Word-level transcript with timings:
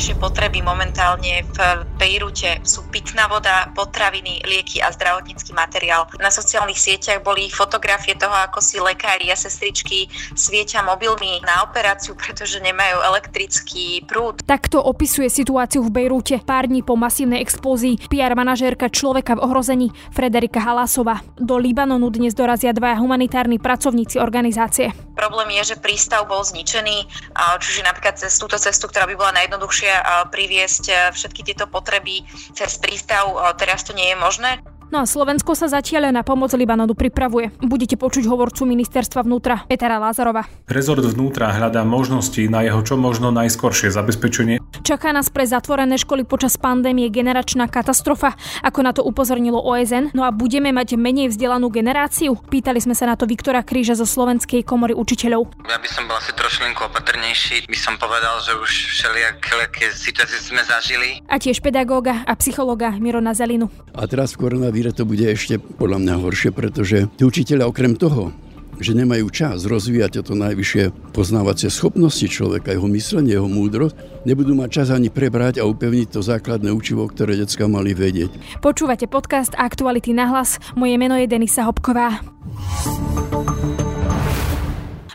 Tie 0.00 0.16
najurgentnejšie 0.16 0.32
potreby 0.32 0.64
momentálne 0.64 1.44
v 1.44 1.58
Bejrute 2.00 2.64
sú 2.64 2.88
pitná 2.88 3.28
voda, 3.28 3.68
potraviny, 3.76 4.40
lieky 4.48 4.80
a 4.80 4.88
zdravotnícky 4.96 5.52
materiál. 5.52 6.08
Na 6.16 6.32
sociálnych 6.32 6.80
sieťach 6.80 7.20
boli 7.20 7.52
fotografie 7.52 8.16
toho, 8.16 8.32
ako 8.32 8.64
si 8.64 8.80
lekári 8.80 9.28
a 9.28 9.36
sestričky 9.36 10.08
svietia 10.32 10.80
mobilmi 10.80 11.44
na 11.44 11.68
operáciu, 11.68 12.16
pretože 12.16 12.64
nemajú 12.64 12.96
elektrický 13.12 14.08
prúd. 14.08 14.40
Takto 14.48 14.80
opisuje 14.80 15.28
situáciu 15.28 15.84
v 15.84 15.92
Bejrúte 15.92 16.40
pár 16.48 16.64
dní 16.64 16.80
po 16.80 16.96
masívnej 16.96 17.44
explózii 17.44 18.00
PR 18.08 18.32
manažérka 18.32 18.88
človeka 18.88 19.36
v 19.36 19.44
ohrození 19.44 19.92
Frederika 20.16 20.64
Halásova. 20.64 21.20
Do 21.36 21.60
Libanonu 21.60 22.08
dnes 22.08 22.32
dorazia 22.32 22.72
dvaja 22.72 22.96
humanitárni 22.96 23.60
pracovníci 23.60 24.16
organizácie. 24.16 24.96
Problém 25.12 25.60
je, 25.60 25.76
že 25.76 25.84
prístav 25.84 26.24
bol 26.24 26.40
zničený, 26.40 27.04
čiže 27.60 27.84
napríklad 27.84 28.16
cez 28.16 28.40
túto 28.40 28.56
cestu, 28.56 28.88
ktorá 28.88 29.04
by 29.04 29.14
bola 29.20 29.36
najjednoduchšia 29.36 29.89
priviesť 30.30 31.14
všetky 31.14 31.42
tieto 31.46 31.66
potreby 31.66 32.24
cez 32.54 32.78
prístav, 32.78 33.30
teraz 33.56 33.84
to 33.84 33.92
nie 33.92 34.10
je 34.10 34.16
možné. 34.18 34.60
No 34.90 34.98
a 34.98 35.06
Slovensko 35.06 35.54
sa 35.54 35.70
zatiaľ 35.70 36.10
na 36.10 36.26
pomoc 36.26 36.50
Libanonu 36.50 36.98
pripravuje. 36.98 37.54
Budete 37.62 37.94
počuť 37.94 38.26
hovorcu 38.26 38.66
ministerstva 38.66 39.22
vnútra 39.22 39.62
Petra 39.70 40.02
Lázarova. 40.02 40.50
Rezort 40.66 41.06
vnútra 41.06 41.54
hľadá 41.54 41.86
možnosti 41.86 42.42
na 42.50 42.66
jeho 42.66 42.82
čo 42.82 42.98
možno 42.98 43.30
najskoršie 43.30 43.94
zabezpečenie. 43.94 44.58
Čaká 44.82 45.14
nás 45.14 45.30
pre 45.30 45.46
zatvorené 45.46 45.94
školy 45.94 46.26
počas 46.26 46.58
pandémie 46.58 47.06
generačná 47.06 47.70
katastrofa, 47.70 48.34
ako 48.66 48.78
na 48.82 48.90
to 48.90 49.06
upozornilo 49.06 49.62
OSN. 49.62 50.10
No 50.10 50.26
a 50.26 50.34
budeme 50.34 50.74
mať 50.74 50.98
menej 50.98 51.30
vzdelanú 51.30 51.70
generáciu? 51.70 52.34
Pýtali 52.50 52.82
sme 52.82 52.98
sa 52.98 53.06
na 53.06 53.14
to 53.14 53.30
Viktora 53.30 53.62
Kríža 53.62 53.94
zo 53.94 54.02
Slovenskej 54.02 54.66
komory 54.66 54.98
učiteľov. 54.98 55.54
Ja 55.70 55.78
by 55.78 55.86
som 55.86 56.10
bol 56.10 56.18
asi 56.18 56.34
trošlinku 56.34 56.82
opatrnejší. 56.90 57.70
By 57.70 57.78
som 57.78 57.94
povedal, 57.94 58.42
že 58.42 58.58
už 58.58 58.70
všelijaké 58.98 59.94
situácie 59.94 60.42
sme 60.42 60.66
zažili. 60.66 61.22
A 61.30 61.38
tiež 61.38 61.62
pedagóga 61.62 62.26
a 62.26 62.34
psychologa 62.42 62.90
Mirona 62.98 63.38
Zelinu. 63.38 63.70
A 63.94 64.10
teraz 64.10 64.34
v 64.34 64.50
koronavíre 64.80 64.96
to 64.96 65.04
bude 65.04 65.26
ešte 65.28 65.60
podľa 65.60 65.98
mňa 66.00 66.14
horšie, 66.24 66.50
pretože 66.56 67.04
tí 67.20 67.22
učiteľe 67.28 67.68
okrem 67.68 68.00
toho, 68.00 68.32
že 68.80 68.96
nemajú 68.96 69.28
čas 69.28 69.68
rozvíjať 69.68 70.24
to 70.24 70.32
najvyššie 70.32 71.12
poznávacie 71.12 71.68
schopnosti 71.68 72.24
človeka, 72.24 72.72
jeho 72.72 72.88
myslenie, 72.88 73.36
jeho 73.36 73.44
múdrosť, 73.44 74.24
nebudú 74.24 74.56
mať 74.56 74.68
čas 74.72 74.88
ani 74.88 75.12
prebrať 75.12 75.60
a 75.60 75.68
upevniť 75.68 76.16
to 76.16 76.24
základné 76.24 76.72
učivo, 76.72 77.04
ktoré 77.04 77.36
decka 77.36 77.68
mali 77.68 77.92
vedieť. 77.92 78.64
Počúvate 78.64 79.04
podcast 79.04 79.52
Aktuality 79.52 80.16
na 80.16 80.32
hlas. 80.32 80.56
Moje 80.72 80.96
meno 80.96 81.20
je 81.20 81.28
Denisa 81.28 81.68
Hopková. 81.68 82.24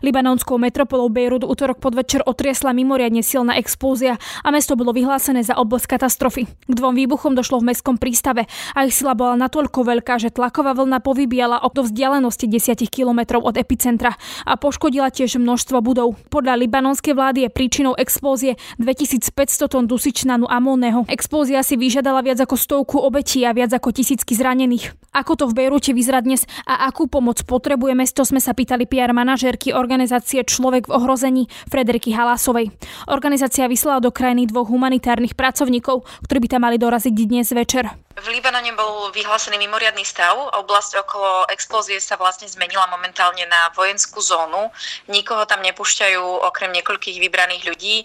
Libanonskou 0.05 0.61
metropolou 0.61 1.09
Bejrút 1.09 1.41
útorok 1.41 1.81
podvečer 1.81 2.21
otriesla 2.29 2.77
mimoriadne 2.77 3.25
silná 3.25 3.57
explózia 3.57 4.21
a 4.45 4.53
mesto 4.53 4.77
bolo 4.77 4.93
vyhlásené 4.93 5.41
za 5.41 5.57
oblasť 5.57 5.97
katastrofy. 5.97 6.45
K 6.45 6.73
dvom 6.77 6.93
výbuchom 6.93 7.33
došlo 7.33 7.57
v 7.61 7.73
mestskom 7.73 7.97
prístave 7.97 8.45
a 8.77 8.85
ich 8.85 8.93
sila 8.93 9.17
bola 9.17 9.33
natoľko 9.35 9.81
veľká, 9.81 10.21
že 10.21 10.29
tlaková 10.29 10.77
vlna 10.77 11.01
povybíjala 11.01 11.57
do 11.75 11.83
vzdialenosti 11.83 12.47
10 12.47 12.87
kilometrov 12.87 13.43
od 13.43 13.59
epicentra 13.59 14.15
a 14.47 14.55
poškodila 14.55 15.11
tiež 15.11 15.35
množstvo 15.35 15.83
budov. 15.83 16.15
Podľa 16.31 16.55
libanonskej 16.63 17.11
vlády 17.11 17.39
je 17.45 17.49
príčinou 17.51 17.99
explózie 17.99 18.55
2500 18.79 19.67
tón 19.67 19.91
dusičnanu 19.91 20.47
amónneho. 20.47 21.03
Explózia 21.11 21.59
si 21.67 21.75
vyžiadala 21.75 22.23
viac 22.23 22.39
ako 22.39 22.55
stovku 22.55 22.95
obetí 23.03 23.43
a 23.43 23.51
viac 23.51 23.75
ako 23.75 23.91
tisícky 23.91 24.39
zranených. 24.39 24.95
Ako 25.11 25.35
to 25.35 25.45
v 25.51 25.67
Bejrúte 25.67 25.91
vyzerá 25.91 26.23
dnes 26.23 26.47
a 26.63 26.87
akú 26.87 27.11
pomoc 27.11 27.43
potrebuje 27.43 27.91
mesto, 27.91 28.23
sme 28.23 28.39
sa 28.39 28.55
pýtali 28.55 28.87
PR 28.87 29.11
manažérky 29.11 29.75
organizácie 29.95 30.43
Človek 30.43 30.91
v 30.91 30.95
ohrození 30.99 31.47
Frederiky 31.71 32.11
Halásovej. 32.11 32.67
Organizácia 33.07 33.63
vyslala 33.63 34.03
do 34.03 34.11
krajiny 34.11 34.43
dvoch 34.43 34.67
humanitárnych 34.67 35.39
pracovníkov, 35.39 36.03
ktorí 36.27 36.43
by 36.43 36.49
tam 36.51 36.67
mali 36.67 36.75
doraziť 36.75 37.15
dnes 37.15 37.55
večer. 37.55 37.87
V 38.19 38.27
Libanone 38.27 38.75
bol 38.75 39.15
vyhlásený 39.15 39.55
mimoriadný 39.55 40.03
stav. 40.03 40.35
Oblasť 40.35 40.99
okolo 40.99 41.47
explózie 41.47 42.03
sa 42.03 42.19
vlastne 42.19 42.51
zmenila 42.51 42.83
momentálne 42.91 43.47
na 43.47 43.71
vojenskú 43.71 44.19
zónu. 44.19 44.67
Nikoho 45.07 45.47
tam 45.47 45.63
nepúšťajú 45.63 46.43
okrem 46.43 46.75
niekoľkých 46.75 47.23
vybraných 47.23 47.63
ľudí. 47.63 48.03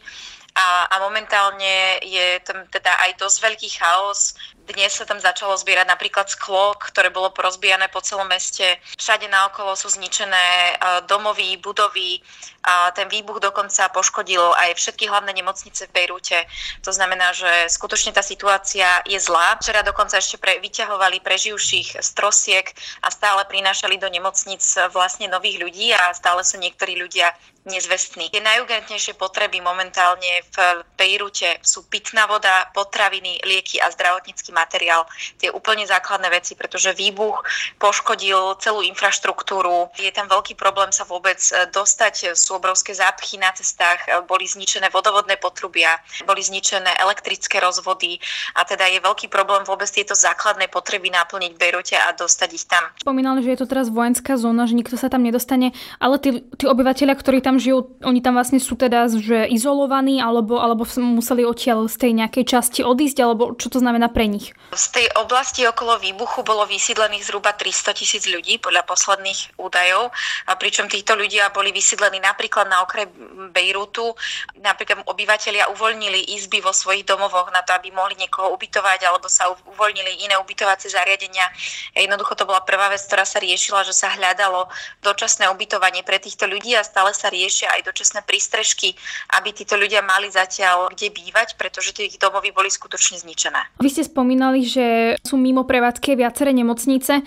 A, 0.54 0.86
a 0.94 0.96
momentálne 1.02 1.98
je 2.06 2.38
tam 2.46 2.70
teda 2.70 2.90
aj 3.10 3.18
dosť 3.18 3.38
veľký 3.50 3.68
chaos. 3.74 4.38
Dnes 4.70 4.94
sa 4.94 5.02
tam 5.02 5.18
začalo 5.18 5.58
zbierať 5.58 5.90
napríklad 5.90 6.30
sklo, 6.30 6.78
ktoré 6.78 7.10
bolo 7.10 7.34
porozbijané 7.34 7.90
po 7.90 7.98
celom 7.98 8.30
meste. 8.30 8.78
Všade 8.94 9.26
naokolo 9.26 9.74
sú 9.74 9.90
zničené 9.90 10.78
domovy, 11.10 11.58
budovy. 11.58 12.22
A 12.60 12.92
ten 12.92 13.08
výbuch 13.08 13.40
dokonca 13.40 13.88
poškodil 13.88 14.52
aj 14.52 14.76
všetky 14.76 15.08
hlavné 15.08 15.32
nemocnice 15.32 15.88
v 15.88 15.94
Bejrúte. 15.96 16.44
To 16.84 16.92
znamená, 16.92 17.32
že 17.32 17.48
skutočne 17.72 18.12
tá 18.12 18.20
situácia 18.20 19.00
je 19.08 19.16
zlá. 19.16 19.56
Včera 19.56 19.80
dokonca 19.80 20.20
ešte 20.20 20.36
pre, 20.36 20.60
vyťahovali 20.60 21.24
preživších 21.24 22.04
z 22.04 22.10
trosiek 22.12 22.68
a 23.00 23.08
stále 23.08 23.48
prinášali 23.48 23.96
do 23.96 24.12
nemocnic 24.12 24.60
vlastne 24.92 25.32
nových 25.32 25.56
ľudí 25.56 25.96
a 25.96 26.12
stále 26.12 26.44
sú 26.44 26.60
niektorí 26.60 27.00
ľudia 27.00 27.32
nezvestní. 27.60 28.32
Tie 28.32 28.40
najurgentnejšie 28.40 29.20
potreby 29.20 29.60
momentálne 29.60 30.40
v 30.48 30.56
Bejrute 30.96 31.60
sú 31.60 31.84
pitná 31.92 32.24
voda, 32.24 32.72
potraviny, 32.72 33.36
lieky 33.44 33.76
a 33.84 33.92
zdravotnícky 33.92 34.48
materiál. 34.48 35.04
Tie 35.36 35.52
úplne 35.52 35.84
základné 35.84 36.32
veci, 36.32 36.56
pretože 36.56 36.96
výbuch 36.96 37.44
poškodil 37.76 38.56
celú 38.64 38.80
infraštruktúru. 38.80 39.92
Je 40.00 40.08
tam 40.08 40.32
veľký 40.32 40.56
problém 40.56 40.88
sa 40.88 41.04
vôbec 41.04 41.36
dostať. 41.72 42.32
Sú 42.50 42.58
obrovské 42.58 42.90
zápchy 42.90 43.38
na 43.38 43.54
cestách, 43.54 44.10
e, 44.10 44.26
boli 44.26 44.42
zničené 44.42 44.90
vodovodné 44.90 45.38
potrubia, 45.38 46.02
boli 46.26 46.42
zničené 46.42 46.98
elektrické 46.98 47.62
rozvody 47.62 48.18
a 48.58 48.66
teda 48.66 48.90
je 48.90 48.98
veľký 48.98 49.30
problém 49.30 49.62
vôbec 49.62 49.86
tieto 49.86 50.18
základné 50.18 50.66
potreby 50.66 51.14
naplniť 51.14 51.54
v 51.54 51.60
Bejrute 51.62 51.94
a 51.94 52.10
dostať 52.10 52.50
ich 52.50 52.66
tam. 52.66 52.82
Spomínali, 52.98 53.46
že 53.46 53.54
je 53.54 53.58
to 53.62 53.70
teraz 53.70 53.86
vojenská 53.86 54.34
zóna, 54.34 54.66
že 54.66 54.74
nikto 54.74 54.98
sa 54.98 55.06
tam 55.06 55.22
nedostane, 55.22 55.70
ale 56.02 56.18
tí, 56.18 56.42
tí 56.58 56.66
obyvateľia, 56.66 57.14
ktorí 57.14 57.38
tam 57.38 57.62
žijú, 57.62 57.94
oni 58.02 58.18
tam 58.18 58.34
vlastne 58.34 58.58
sú 58.58 58.74
teda 58.74 59.06
že 59.06 59.46
izolovaní, 59.46 60.18
alebo, 60.18 60.58
alebo 60.58 60.82
museli 60.98 61.46
odtiaľ 61.46 61.86
z 61.86 62.02
tej 62.02 62.12
nejakej 62.18 62.44
časti 62.50 62.80
odísť, 62.82 63.22
alebo 63.22 63.54
čo 63.54 63.70
to 63.70 63.78
znamená 63.78 64.10
pre 64.10 64.26
nich? 64.26 64.50
Z 64.74 64.90
tej 64.90 65.06
oblasti 65.22 65.62
okolo 65.70 66.02
výbuchu 66.02 66.42
bolo 66.42 66.66
vysídlených 66.66 67.30
zhruba 67.30 67.54
300 67.54 67.94
tisíc 67.94 68.26
ľudí 68.26 68.58
podľa 68.58 68.82
posledných 68.90 69.54
údajov, 69.54 70.10
a 70.50 70.58
pričom 70.58 70.90
títo 70.90 71.14
ľudia 71.14 71.54
boli 71.54 71.70
vysídlení 71.70 72.18
napríklad 72.40 72.72
na 72.72 72.80
okraj 72.80 73.04
Bejrútu. 73.52 74.16
Napríklad 74.64 75.04
obyvateľia 75.04 75.68
uvoľnili 75.76 76.32
izby 76.40 76.64
vo 76.64 76.72
svojich 76.72 77.04
domovoch 77.04 77.52
na 77.52 77.60
to, 77.60 77.76
aby 77.76 77.92
mohli 77.92 78.16
niekoho 78.16 78.56
ubytovať, 78.56 79.04
alebo 79.04 79.28
sa 79.28 79.52
uvoľnili 79.52 80.24
iné 80.24 80.40
ubytovacie 80.40 80.88
zariadenia. 80.88 81.44
Jednoducho 81.92 82.32
to 82.40 82.48
bola 82.48 82.64
prvá 82.64 82.88
vec, 82.88 83.04
ktorá 83.04 83.28
sa 83.28 83.44
riešila, 83.44 83.84
že 83.84 83.92
sa 83.92 84.08
hľadalo 84.16 84.72
dočasné 85.04 85.52
ubytovanie 85.52 86.00
pre 86.00 86.16
týchto 86.16 86.48
ľudí 86.48 86.72
a 86.72 86.80
stále 86.80 87.12
sa 87.12 87.28
riešia 87.28 87.76
aj 87.76 87.92
dočasné 87.92 88.24
prístrežky, 88.24 88.96
aby 89.36 89.52
títo 89.52 89.76
ľudia 89.76 90.00
mali 90.00 90.32
zatiaľ 90.32 90.88
kde 90.96 91.12
bývať, 91.12 91.60
pretože 91.60 91.92
tie 91.92 92.08
ich 92.08 92.16
domovy 92.16 92.56
boli 92.56 92.72
skutočne 92.72 93.20
zničené. 93.20 93.76
Vy 93.84 93.92
ste 93.92 94.08
spomínali, 94.08 94.64
že 94.64 95.20
sú 95.20 95.36
mimo 95.36 95.68
prevádzky 95.68 96.16
viaceré 96.16 96.56
nemocnice. 96.56 97.20
E, 97.20 97.22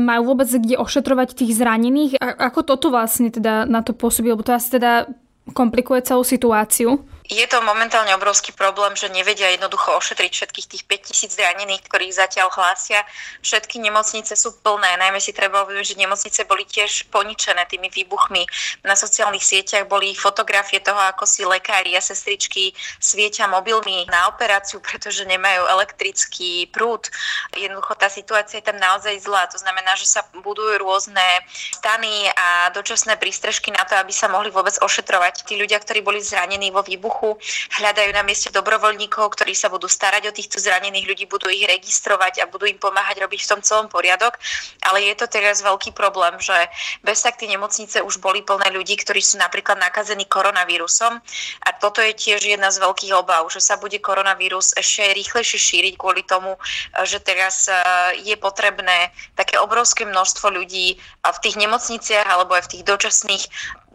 majú 0.00 0.32
vôbec 0.32 0.48
kde 0.48 0.80
ošetrovať 0.80 1.36
tých 1.36 1.52
zranených? 1.60 2.16
A 2.22 2.48
ako 2.48 2.60
toto 2.62 2.86
vlastne 2.88 3.28
teda 3.28 3.66
na 3.66 3.82
to 3.82 3.90
pôsobí? 3.90 4.30
Lebo 4.30 4.45
to 4.46 4.54
asi 4.54 4.78
teda 4.78 5.10
komplikuje 5.50 6.06
celú 6.06 6.22
situáciu. 6.22 7.02
Je 7.26 7.42
to 7.50 7.58
momentálne 7.58 8.14
obrovský 8.14 8.54
problém, 8.54 8.94
že 8.94 9.10
nevedia 9.10 9.50
jednoducho 9.50 9.98
ošetriť 9.98 10.30
všetkých 10.30 10.66
tých 10.70 10.82
5000 10.86 11.34
zranených, 11.34 11.82
ktorých 11.82 12.14
zatiaľ 12.14 12.54
hlásia. 12.54 13.02
Všetky 13.42 13.82
nemocnice 13.82 14.38
sú 14.38 14.54
plné, 14.62 14.94
najmä 14.94 15.18
si 15.18 15.34
treba 15.34 15.66
uvedomiť, 15.66 15.90
že 15.90 16.02
nemocnice 16.06 16.40
boli 16.46 16.62
tiež 16.62 17.10
poničené 17.10 17.66
tými 17.66 17.90
výbuchmi. 17.90 18.46
Na 18.86 18.94
sociálnych 18.94 19.42
sieťach 19.42 19.90
boli 19.90 20.14
fotografie 20.14 20.78
toho, 20.78 21.02
ako 21.02 21.26
si 21.26 21.42
lekári 21.42 21.98
a 21.98 22.02
sestričky 22.04 22.70
svietia 23.02 23.50
mobilmi 23.50 24.06
na 24.06 24.30
operáciu, 24.30 24.78
pretože 24.78 25.26
nemajú 25.26 25.66
elektrický 25.66 26.70
prúd. 26.70 27.10
Jednoducho 27.58 27.98
tá 27.98 28.06
situácia 28.06 28.62
je 28.62 28.70
tam 28.70 28.78
naozaj 28.78 29.18
zlá. 29.18 29.50
To 29.50 29.58
znamená, 29.58 29.98
že 29.98 30.06
sa 30.06 30.22
budujú 30.30 30.78
rôzne 30.78 31.26
stany 31.74 32.30
a 32.38 32.70
dočasné 32.70 33.18
prístrežky 33.18 33.74
na 33.74 33.82
to, 33.82 33.98
aby 33.98 34.14
sa 34.14 34.30
mohli 34.30 34.54
vôbec 34.54 34.78
ošetrovať 34.78 35.42
tí 35.42 35.58
ľudia, 35.58 35.82
ktorí 35.82 36.06
boli 36.06 36.22
zranení 36.22 36.70
vo 36.70 36.86
výbuchu 36.86 37.15
výbuchu, 37.16 37.40
hľadajú 37.80 38.10
na 38.12 38.22
mieste 38.22 38.52
dobrovoľníkov, 38.52 39.32
ktorí 39.32 39.56
sa 39.56 39.72
budú 39.72 39.88
starať 39.88 40.28
o 40.28 40.36
týchto 40.36 40.60
zranených 40.60 41.08
ľudí, 41.08 41.24
budú 41.24 41.48
ich 41.48 41.64
registrovať 41.64 42.44
a 42.44 42.50
budú 42.50 42.68
im 42.68 42.76
pomáhať 42.76 43.24
robiť 43.24 43.40
v 43.44 43.50
tom 43.56 43.60
celom 43.64 43.88
poriadok. 43.88 44.36
Ale 44.84 45.02
je 45.08 45.14
to 45.16 45.26
teraz 45.26 45.64
veľký 45.64 45.96
problém, 45.96 46.36
že 46.38 46.54
bez 47.00 47.24
tak 47.24 47.40
tie 47.40 47.48
nemocnice 47.48 48.04
už 48.04 48.20
boli 48.20 48.44
plné 48.44 48.68
ľudí, 48.72 48.96
ktorí 49.00 49.24
sú 49.24 49.40
napríklad 49.40 49.80
nakazení 49.80 50.28
koronavírusom. 50.28 51.18
A 51.64 51.68
toto 51.80 52.04
je 52.04 52.12
tiež 52.12 52.44
jedna 52.44 52.68
z 52.68 52.80
veľkých 52.84 53.12
obav, 53.16 53.48
že 53.48 53.64
sa 53.64 53.80
bude 53.80 53.96
koronavírus 53.98 54.76
ešte 54.76 55.16
rýchlejšie 55.16 55.58
šíriť 55.58 55.94
kvôli 55.96 56.22
tomu, 56.22 56.60
že 57.08 57.20
teraz 57.22 57.68
e, 57.68 57.72
je 58.20 58.36
potrebné 58.36 59.10
také 59.34 59.56
obrovské 59.56 60.04
množstvo 60.04 60.52
ľudí 60.52 61.00
v 61.24 61.38
tých 61.42 61.56
nemocniciach 61.56 62.28
alebo 62.28 62.54
aj 62.54 62.68
v 62.68 62.72
tých 62.78 62.84
dočasných 62.84 63.44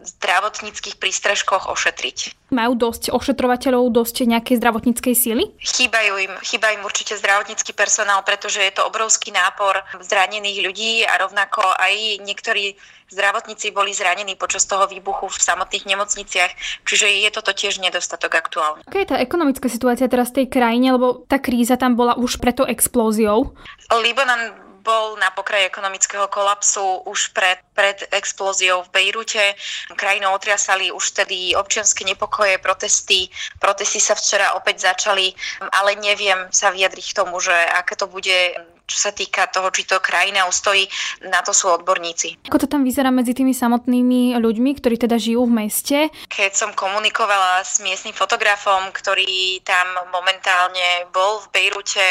zdravotníckých 0.02 0.98
prístrežkoch 0.98 1.70
ošetriť. 1.70 2.41
Majú 2.52 2.76
dosť 2.76 3.16
ošetrovateľov, 3.16 3.88
dosť 3.88 4.28
nejakej 4.28 4.60
zdravotníckej 4.60 5.14
síly? 5.16 5.56
Chýbajú 5.56 6.20
im, 6.20 6.32
chýba 6.44 6.76
im 6.76 6.84
určite 6.84 7.16
zdravotnícky 7.16 7.72
personál, 7.72 8.20
pretože 8.22 8.60
je 8.60 8.72
to 8.76 8.84
obrovský 8.84 9.32
nápor 9.32 9.80
zranených 10.04 10.60
ľudí 10.60 10.92
a 11.08 11.16
rovnako 11.16 11.64
aj 11.64 12.20
niektorí 12.28 12.76
zdravotníci 13.12 13.72
boli 13.72 13.92
zranení 13.92 14.36
počas 14.36 14.64
toho 14.64 14.88
výbuchu 14.88 15.28
v 15.28 15.36
samotných 15.36 15.84
nemocniciach, 15.84 16.52
čiže 16.88 17.06
je 17.24 17.30
toto 17.32 17.52
tiež 17.52 17.80
nedostatok 17.80 18.32
aktuálne. 18.36 18.84
Aká 18.88 19.04
je 19.04 19.10
tá 19.12 19.16
ekonomická 19.20 19.68
situácia 19.68 20.08
teraz 20.08 20.32
v 20.32 20.44
tej 20.44 20.46
krajine, 20.48 20.96
lebo 20.96 21.28
tá 21.28 21.36
kríza 21.36 21.76
tam 21.76 21.96
bola 21.96 22.16
už 22.16 22.40
preto 22.40 22.64
explóziou? 22.64 23.52
Libanon 23.92 24.71
bol 24.82 25.16
na 25.16 25.30
pokraji 25.30 25.70
ekonomického 25.70 26.26
kolapsu 26.28 27.06
už 27.06 27.30
pred, 27.32 27.62
pred 27.72 28.02
explóziou 28.10 28.82
v 28.82 28.92
Bejrute. 28.92 29.54
Krajinou 29.94 30.34
otriasali 30.34 30.90
už 30.90 31.22
tedy 31.22 31.54
občianske 31.54 32.02
nepokoje, 32.02 32.58
protesty. 32.58 33.30
Protesty 33.62 34.02
sa 34.02 34.18
včera 34.18 34.58
opäť 34.58 34.90
začali, 34.90 35.32
ale 35.72 35.94
neviem 35.96 36.50
sa 36.50 36.74
vyjadriť 36.74 37.06
k 37.14 37.18
tomu, 37.22 37.38
že 37.38 37.54
aké 37.54 37.94
to 37.94 38.10
bude 38.10 38.58
čo 38.86 38.98
sa 38.98 39.10
týka 39.14 39.48
toho, 39.48 39.70
či 39.72 39.88
to 39.88 40.02
krajina 40.02 40.44
ustojí, 40.44 40.84
na 41.28 41.40
to 41.40 41.54
sú 41.56 41.72
odborníci. 41.72 42.44
Ako 42.48 42.60
to 42.60 42.68
tam 42.68 42.84
vyzerá 42.84 43.08
medzi 43.08 43.32
tými 43.32 43.56
samotnými 43.56 44.36
ľuďmi, 44.36 44.70
ktorí 44.76 45.00
teda 45.00 45.16
žijú 45.16 45.48
v 45.48 45.64
meste? 45.64 45.98
Keď 46.28 46.52
som 46.52 46.70
komunikovala 46.76 47.64
s 47.64 47.80
miestnym 47.80 48.12
fotografom, 48.12 48.92
ktorý 48.92 49.64
tam 49.64 49.86
momentálne 50.12 51.08
bol 51.14 51.40
v 51.48 51.50
Bejrute, 51.56 52.08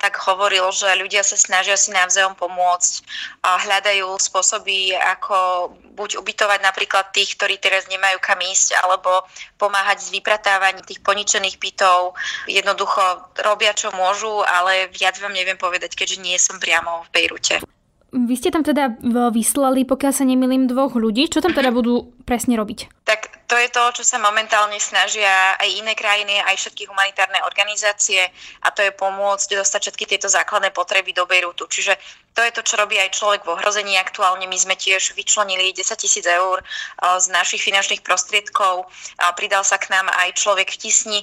tak 0.00 0.16
hovoril, 0.24 0.64
že 0.72 0.96
ľudia 0.96 1.20
sa 1.20 1.36
snažia 1.36 1.76
si 1.76 1.92
navzájom 1.92 2.32
pomôcť 2.38 2.92
a 3.44 3.60
hľadajú 3.60 4.16
spôsoby, 4.16 4.96
ako 4.96 5.70
buď 5.96 6.16
ubytovať 6.16 6.60
napríklad 6.64 7.12
tých, 7.12 7.36
ktorí 7.36 7.60
teraz 7.60 7.84
nemajú 7.92 8.16
kam 8.24 8.40
ísť, 8.40 8.78
alebo 8.80 9.26
pomáhať 9.60 10.00
s 10.00 10.08
vypratávaním 10.08 10.84
tých 10.86 11.04
poničených 11.04 11.60
bytov. 11.60 12.16
Jednoducho 12.48 13.00
robia, 13.44 13.76
čo 13.76 13.92
môžu, 13.92 14.40
ale 14.40 14.88
viac 14.88 15.20
vám 15.20 15.36
neviem 15.36 15.60
povedať, 15.60 15.79
keďže 15.88 16.20
nie 16.20 16.36
som 16.36 16.60
priamo 16.60 17.08
v 17.08 17.12
Bejrute. 17.16 17.64
Vy 18.10 18.34
ste 18.34 18.50
tam 18.50 18.66
teda 18.66 18.98
vyslali, 19.30 19.86
pokiaľ 19.86 20.10
sa 20.10 20.26
nemýlim, 20.26 20.66
dvoch 20.66 20.98
ľudí. 20.98 21.30
Čo 21.30 21.46
tam 21.46 21.54
teda 21.54 21.70
budú 21.70 22.10
presne 22.26 22.58
robiť? 22.58 23.06
Tak 23.06 23.46
to 23.46 23.54
je 23.54 23.70
to, 23.70 24.02
čo 24.02 24.02
sa 24.02 24.18
momentálne 24.18 24.74
snažia 24.82 25.54
aj 25.54 25.70
iné 25.78 25.94
krajiny, 25.94 26.42
aj 26.42 26.58
všetky 26.58 26.90
humanitárne 26.90 27.38
organizácie 27.46 28.18
a 28.66 28.68
to 28.74 28.82
je 28.82 28.90
pomôcť 28.98 29.54
dostať 29.54 29.80
všetky 29.94 30.04
tieto 30.10 30.26
základné 30.26 30.74
potreby 30.74 31.14
do 31.14 31.22
Bejrutu. 31.22 31.70
Čiže 31.70 31.94
to 32.30 32.46
je 32.46 32.54
to, 32.54 32.62
čo 32.62 32.78
robí 32.78 32.94
aj 32.96 33.12
človek 33.18 33.42
v 33.42 33.58
ohrození 33.58 33.98
aktuálne. 33.98 34.46
My 34.46 34.54
sme 34.54 34.78
tiež 34.78 35.18
vyčlenili 35.18 35.74
10 35.74 35.98
tisíc 35.98 36.22
eur 36.24 36.62
z 37.18 37.26
našich 37.28 37.60
finančných 37.60 38.06
prostriedkov. 38.06 38.86
Pridal 39.34 39.66
sa 39.66 39.76
k 39.82 39.90
nám 39.90 40.06
aj 40.14 40.38
človek 40.38 40.70
v 40.70 40.78
Tisni, 40.78 41.20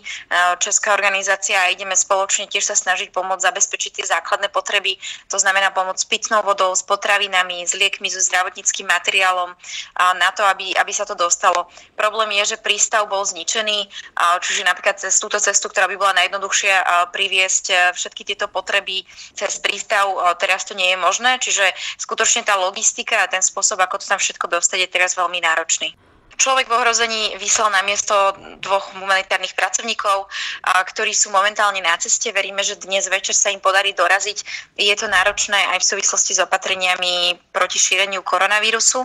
Česká 0.59 0.94
organizácia 0.94 1.57
a 1.57 1.71
ideme 1.71 1.95
spoločne 1.95 2.51
tiež 2.51 2.69
sa 2.69 2.75
snažiť 2.75 3.15
pomôcť 3.15 3.39
zabezpečiť 3.39 3.92
tie 3.98 4.06
základné 4.06 4.51
potreby. 4.51 5.00
To 5.31 5.39
znamená 5.39 5.71
pomôcť 5.71 6.04
s 6.04 6.07
pitnou 6.12 6.44
vodou, 6.44 6.75
s 6.75 6.83
potravinami, 6.83 7.63
s 7.63 7.74
liekmi, 7.74 8.12
so 8.12 8.19
zdravotníckým 8.19 8.86
materiálom 8.86 9.56
na 10.19 10.30
to, 10.36 10.44
aby, 10.44 10.75
aby 10.75 10.92
sa 10.92 11.07
to 11.07 11.15
dostalo. 11.15 11.71
Problém 11.95 12.36
je, 12.44 12.54
že 12.54 12.57
prístav 12.62 13.07
bol 13.07 13.24
zničený, 13.24 13.88
čiže 14.44 14.68
napríklad 14.68 15.00
cez 15.00 15.15
túto 15.18 15.39
cestu, 15.39 15.71
ktorá 15.71 15.88
by 15.88 15.95
bola 15.95 16.19
najjednoduchšia 16.19 16.75
priviesť 17.15 17.95
všetky 17.95 18.27
tieto 18.27 18.51
potreby 18.51 19.07
cez 19.33 19.57
prístav, 19.63 20.12
teraz 20.38 20.68
to 20.68 20.75
nie 20.75 20.94
je 20.94 20.97
možné, 20.98 21.38
čiže 21.40 21.64
skutočne 22.02 22.44
tá 22.44 22.58
logistika 22.58 23.24
a 23.24 23.32
ten 23.32 23.42
spôsob, 23.42 23.78
ako 23.80 24.02
to 24.02 24.06
tam 24.10 24.20
všetko 24.20 24.50
dostať, 24.50 24.86
je 24.86 24.94
teraz 24.94 25.14
veľmi 25.14 25.40
náročný. 25.42 25.94
Človek 26.38 26.69
v 26.69 26.78
ohrození 26.78 27.34
vyslal 27.42 27.74
na 27.74 27.81
miesto 27.81 28.13
dvoch 28.62 28.94
humanitárnych 28.94 29.57
pracovníkov, 29.57 30.30
ktorí 30.63 31.10
sú 31.10 31.34
momentálne 31.34 31.81
na 31.81 31.98
ceste. 31.98 32.30
Veríme, 32.30 32.62
že 32.62 32.78
dnes 32.78 33.10
večer 33.10 33.34
sa 33.34 33.50
im 33.50 33.57
podarí 33.57 33.98
doraziť. 33.98 34.45
Je 34.78 34.94
to 34.94 35.10
náročné 35.10 35.57
aj 35.74 35.81
v 35.81 35.89
súvislosti 35.98 36.38
s 36.38 36.44
opatreniami 36.45 37.42
proti 37.50 37.81
šíreniu 37.81 38.22
koronavírusu. 38.22 39.01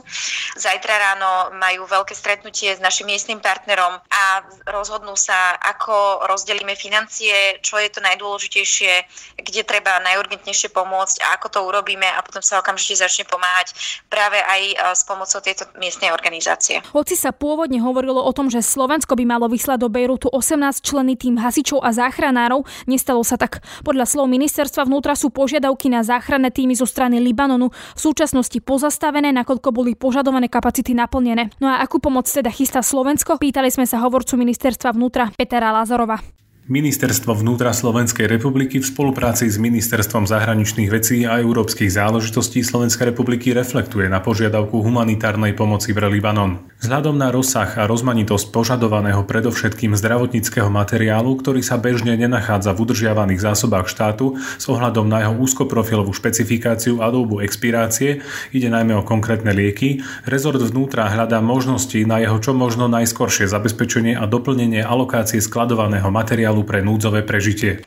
Zajtra 0.61 0.93
ráno 0.93 1.57
majú 1.57 1.89
veľké 1.89 2.13
stretnutie 2.13 2.77
s 2.77 2.85
našim 2.85 3.09
miestnym 3.09 3.41
partnerom 3.41 3.97
a 4.13 4.23
rozhodnú 4.69 5.17
sa, 5.17 5.57
ako 5.57 6.29
rozdelíme 6.29 6.77
financie, 6.77 7.65
čo 7.65 7.81
je 7.81 7.89
to 7.89 8.05
najdôležitejšie, 8.05 8.93
kde 9.41 9.61
treba 9.65 10.05
najurgentnejšie 10.05 10.69
pomôcť 10.69 11.25
a 11.25 11.41
ako 11.41 11.49
to 11.49 11.59
urobíme 11.65 12.05
a 12.05 12.21
potom 12.21 12.45
sa 12.45 12.61
okamžite 12.61 13.01
začne 13.01 13.25
pomáhať 13.25 13.73
práve 14.13 14.37
aj 14.37 14.61
s 15.01 15.03
pomocou 15.09 15.41
tejto 15.41 15.65
miestnej 15.81 16.13
organizácie. 16.13 16.85
Hoci 16.93 17.17
sa 17.23 17.31
pôvodne 17.31 17.79
hovorilo 17.79 18.19
o 18.19 18.33
tom, 18.35 18.51
že 18.51 18.59
Slovensko 18.59 19.15
by 19.15 19.23
malo 19.23 19.47
vyslať 19.47 19.79
do 19.79 19.87
Bejrutu 19.87 20.27
18 20.27 20.83
členy 20.83 21.15
tým 21.15 21.39
hasičov 21.39 21.79
a 21.79 21.95
záchranárov, 21.95 22.67
nestalo 22.91 23.23
sa 23.23 23.39
tak. 23.39 23.63
Podľa 23.87 24.11
slov 24.11 24.27
ministerstva 24.27 24.91
vnútra 24.91 25.15
sú 25.15 25.31
požiadavky 25.31 25.87
na 25.87 26.03
záchranné 26.03 26.51
týmy 26.51 26.75
zo 26.75 26.83
strany 26.83 27.23
Libanonu 27.23 27.71
v 27.71 28.01
súčasnosti 28.01 28.59
pozastavené, 28.59 29.31
nakoľko 29.31 29.71
boli 29.71 29.95
požadované 29.95 30.51
kapacity 30.51 30.99
naplnené. 30.99 31.55
No 31.63 31.71
a 31.71 31.79
akú 31.79 32.03
pomoc 32.03 32.27
teda 32.27 32.51
chystá 32.51 32.83
Slovensko? 32.83 33.39
Pýtali 33.39 33.71
sme 33.71 33.87
sa 33.87 34.03
hovorcu 34.03 34.35
ministerstva 34.35 34.91
vnútra 34.99 35.31
Petra 35.39 35.71
Lazarova. 35.71 36.19
Ministerstvo 36.63 37.35
vnútra 37.43 37.75
Slovenskej 37.75 38.31
republiky 38.31 38.79
v 38.79 38.87
spolupráci 38.87 39.51
s 39.51 39.59
Ministerstvom 39.59 40.31
zahraničných 40.31 40.95
vecí 40.95 41.27
a 41.27 41.43
európskych 41.43 41.91
záležitostí 41.91 42.63
Slovenskej 42.63 43.11
republiky 43.11 43.51
reflektuje 43.51 44.07
na 44.07 44.23
požiadavku 44.23 44.79
humanitárnej 44.79 45.59
pomoci 45.59 45.91
pre 45.91 46.07
Libanon. 46.07 46.63
Vzhľadom 46.83 47.15
na 47.15 47.31
rozsah 47.31 47.71
a 47.79 47.87
rozmanitosť 47.87 48.51
požadovaného 48.51 49.23
predovšetkým 49.23 49.95
zdravotníckého 49.95 50.67
materiálu, 50.67 51.39
ktorý 51.39 51.63
sa 51.63 51.79
bežne 51.79 52.19
nenachádza 52.19 52.75
v 52.75 52.83
udržiavaných 52.83 53.39
zásobách 53.39 53.87
štátu 53.87 54.35
s 54.59 54.67
ohľadom 54.67 55.07
na 55.07 55.23
jeho 55.23 55.39
úzkoprofilovú 55.39 56.11
špecifikáciu 56.11 56.99
a 56.99 57.15
dobu 57.15 57.39
expirácie, 57.39 58.27
ide 58.51 58.67
najmä 58.67 58.99
o 58.99 59.07
konkrétne 59.07 59.55
lieky, 59.55 60.03
rezort 60.27 60.59
vnútra 60.59 61.07
hľadá 61.07 61.39
možnosti 61.39 62.03
na 62.03 62.19
jeho 62.19 62.43
čo 62.43 62.51
možno 62.51 62.91
najskoršie 62.91 63.47
zabezpečenie 63.47 64.19
a 64.19 64.27
doplnenie 64.27 64.83
alokácie 64.83 65.39
skladovaného 65.39 66.11
materiálu 66.11 66.67
pre 66.67 66.83
núdzové 66.83 67.23
prežitie. 67.23 67.87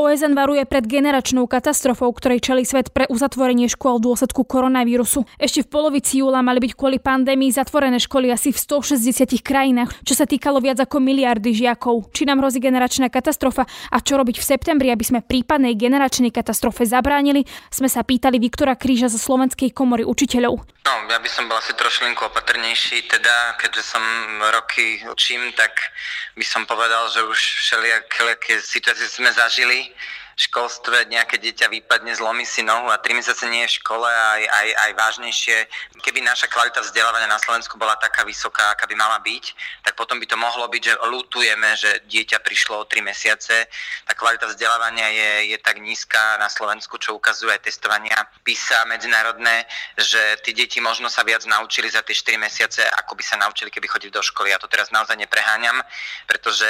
OSN 0.00 0.32
varuje 0.32 0.64
pred 0.64 0.88
generačnou 0.88 1.44
katastrofou, 1.44 2.08
ktorej 2.16 2.40
čeli 2.40 2.64
svet 2.64 2.88
pre 2.88 3.04
uzatvorenie 3.12 3.68
škôl 3.68 4.00
v 4.00 4.08
dôsledku 4.08 4.48
koronavírusu. 4.48 5.28
Ešte 5.36 5.60
v 5.60 5.68
polovici 5.68 6.24
júla 6.24 6.40
mali 6.40 6.56
byť 6.56 6.72
kvôli 6.72 6.96
pandémii 6.96 7.52
zatvorené 7.52 8.00
školy 8.00 8.32
asi 8.32 8.48
v 8.48 8.80
160 8.80 9.28
krajinách, 9.44 9.92
čo 10.00 10.16
sa 10.16 10.24
týkalo 10.24 10.56
viac 10.64 10.80
ako 10.80 11.04
miliardy 11.04 11.52
žiakov. 11.52 12.08
Či 12.16 12.24
nám 12.24 12.40
hrozí 12.40 12.64
generačná 12.64 13.12
katastrofa 13.12 13.68
a 13.92 14.00
čo 14.00 14.16
robiť 14.16 14.40
v 14.40 14.48
septembri, 14.48 14.88
aby 14.88 15.04
sme 15.04 15.20
prípadnej 15.20 15.76
generačnej 15.76 16.32
katastrofe 16.32 16.88
zabránili, 16.88 17.44
sme 17.68 17.92
sa 17.92 18.00
pýtali 18.00 18.40
Viktora 18.40 18.80
Kríža 18.80 19.12
zo 19.12 19.20
Slovenskej 19.20 19.68
komory 19.76 20.08
učiteľov. 20.08 20.79
No, 20.90 21.06
ja 21.06 21.22
by 21.22 21.30
som 21.30 21.46
bol 21.46 21.54
asi 21.54 21.70
trošlinku 21.78 22.18
opatrnejší, 22.34 23.06
teda 23.06 23.54
keďže 23.62 23.94
som 23.94 24.02
roky 24.50 24.98
učím, 25.06 25.54
tak 25.54 25.70
by 26.34 26.42
som 26.42 26.66
povedal, 26.66 27.06
že 27.14 27.22
už 27.30 27.38
všelijaké 27.38 28.58
situácie 28.58 29.06
sme 29.06 29.30
zažili 29.30 29.94
školstve 30.40 31.12
nejaké 31.12 31.36
dieťa 31.36 31.68
vypadne, 31.68 32.16
zlomí 32.16 32.48
si 32.48 32.64
nohu 32.64 32.88
a 32.88 32.96
tri 32.96 33.12
mesiace 33.12 33.44
nie 33.44 33.68
je 33.68 33.76
v 33.76 33.78
škole 33.84 34.08
aj, 34.08 34.42
aj, 34.48 34.68
aj 34.88 34.90
vážnejšie. 34.96 35.56
Keby 36.00 36.24
naša 36.24 36.48
kvalita 36.48 36.80
vzdelávania 36.80 37.28
na 37.28 37.36
Slovensku 37.36 37.76
bola 37.76 38.00
taká 38.00 38.24
vysoká, 38.24 38.72
aká 38.72 38.88
by 38.88 38.96
mala 38.96 39.20
byť, 39.20 39.44
tak 39.84 39.92
potom 40.00 40.16
by 40.16 40.24
to 40.24 40.40
mohlo 40.40 40.64
byť, 40.64 40.82
že 40.82 40.94
lutujeme, 41.12 41.76
že 41.76 42.00
dieťa 42.08 42.40
prišlo 42.40 42.80
o 42.80 42.88
tri 42.88 43.04
mesiace. 43.04 43.68
Tá 44.08 44.16
kvalita 44.16 44.48
vzdelávania 44.48 45.12
je, 45.12 45.30
je 45.52 45.58
tak 45.60 45.76
nízka 45.76 46.40
na 46.40 46.48
Slovensku, 46.48 46.96
čo 46.96 47.12
ukazuje 47.20 47.52
aj 47.52 47.68
testovania 47.68 48.16
PISA 48.40 48.88
medzinárodné, 48.88 49.68
že 50.00 50.40
tí 50.40 50.56
deti 50.56 50.80
možno 50.80 51.12
sa 51.12 51.20
viac 51.20 51.44
naučili 51.44 51.92
za 51.92 52.00
tie 52.00 52.16
4 52.16 52.40
mesiace, 52.40 52.80
ako 53.04 53.12
by 53.12 53.22
sa 53.22 53.36
naučili, 53.36 53.68
keby 53.68 53.92
chodili 53.92 54.08
do 54.08 54.24
školy. 54.24 54.56
Ja 54.56 54.58
to 54.58 54.72
teraz 54.72 54.88
naozaj 54.88 55.20
nepreháňam, 55.20 55.84
pretože 56.24 56.64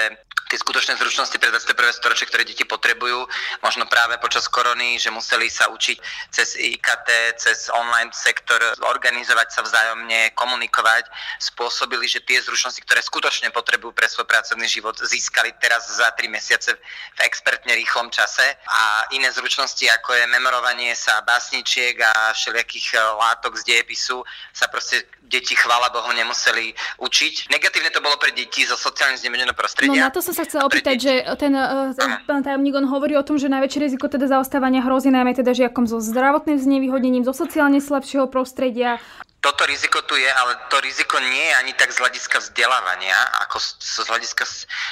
tie 0.50 0.58
skutočné 0.58 0.98
zručnosti 0.98 1.38
pre 1.38 1.54
21. 1.54 1.94
storočie, 1.94 2.26
ktoré 2.26 2.42
deti 2.42 2.66
potrebujú, 2.66 3.22
možno 3.60 3.84
práve 3.86 4.16
počas 4.18 4.48
korony, 4.48 4.96
že 4.96 5.12
museli 5.12 5.52
sa 5.52 5.68
učiť 5.68 5.96
cez 6.32 6.56
IKT, 6.56 7.08
cez 7.36 7.68
online 7.72 8.12
sektor, 8.12 8.58
organizovať 8.88 9.48
sa 9.52 9.60
vzájomne, 9.64 10.32
komunikovať, 10.34 11.06
spôsobili, 11.40 12.08
že 12.08 12.24
tie 12.24 12.40
zručnosti, 12.40 12.80
ktoré 12.84 13.04
skutočne 13.04 13.52
potrebujú 13.52 13.92
pre 13.92 14.08
svoj 14.08 14.24
pracovný 14.28 14.66
život, 14.68 14.96
získali 14.96 15.52
teraz 15.60 15.88
za 15.92 16.08
3 16.12 16.28
mesiace 16.32 16.76
v 17.16 17.20
expertne 17.24 17.76
rýchlom 17.76 18.08
čase 18.08 18.44
a 18.66 19.08
iné 19.12 19.28
zručnosti, 19.32 19.84
ako 20.00 20.16
je 20.16 20.24
memorovanie 20.32 20.92
sa 20.96 21.20
básničiek 21.24 22.00
a 22.00 22.32
všelijakých 22.32 22.96
látok 23.16 23.60
z 23.60 23.62
dejepisu, 23.76 24.24
sa 24.52 24.66
proste 24.68 25.04
deti, 25.30 25.54
chvála 25.54 25.88
Bohu, 25.94 26.10
nemuseli 26.10 26.74
učiť. 26.98 27.54
Negatívne 27.54 27.94
to 27.94 28.02
bolo 28.02 28.18
pre 28.18 28.34
deti 28.34 28.66
zo 28.66 28.74
sociálne 28.74 29.14
znevýhodneného 29.14 29.54
prostredia. 29.54 29.94
No 29.94 30.10
na 30.10 30.10
to 30.10 30.18
som 30.18 30.34
sa 30.34 30.42
chcela 30.42 30.66
opýtať, 30.66 30.96
že 30.98 31.12
ten, 31.38 31.54
uh, 31.54 31.94
pán 32.26 32.42
tajomník, 32.42 32.74
on 32.74 32.90
hovorí 32.90 33.14
o 33.14 33.22
tom, 33.22 33.38
že 33.40 33.48
najväčšie 33.48 33.80
riziko 33.88 34.12
teda 34.12 34.28
zaostávania 34.28 34.84
hrozí 34.84 35.08
najmä 35.08 35.32
teda 35.32 35.56
žiakom 35.56 35.88
so 35.88 35.96
zdravotným 35.96 36.60
znevýhodnením, 36.60 37.24
zo 37.24 37.32
sociálne 37.32 37.80
slabšieho 37.80 38.28
prostredia 38.28 39.00
toto 39.40 39.64
riziko 39.64 40.04
tu 40.04 40.16
je, 40.20 40.28
ale 40.28 40.52
to 40.68 40.80
riziko 40.84 41.16
nie 41.16 41.48
je 41.48 41.54
ani 41.56 41.72
tak 41.72 41.88
z 41.92 41.98
hľadiska 41.98 42.44
vzdelávania, 42.44 43.16
ako 43.40 43.56
z 43.60 44.04
hľadiska 44.04 44.44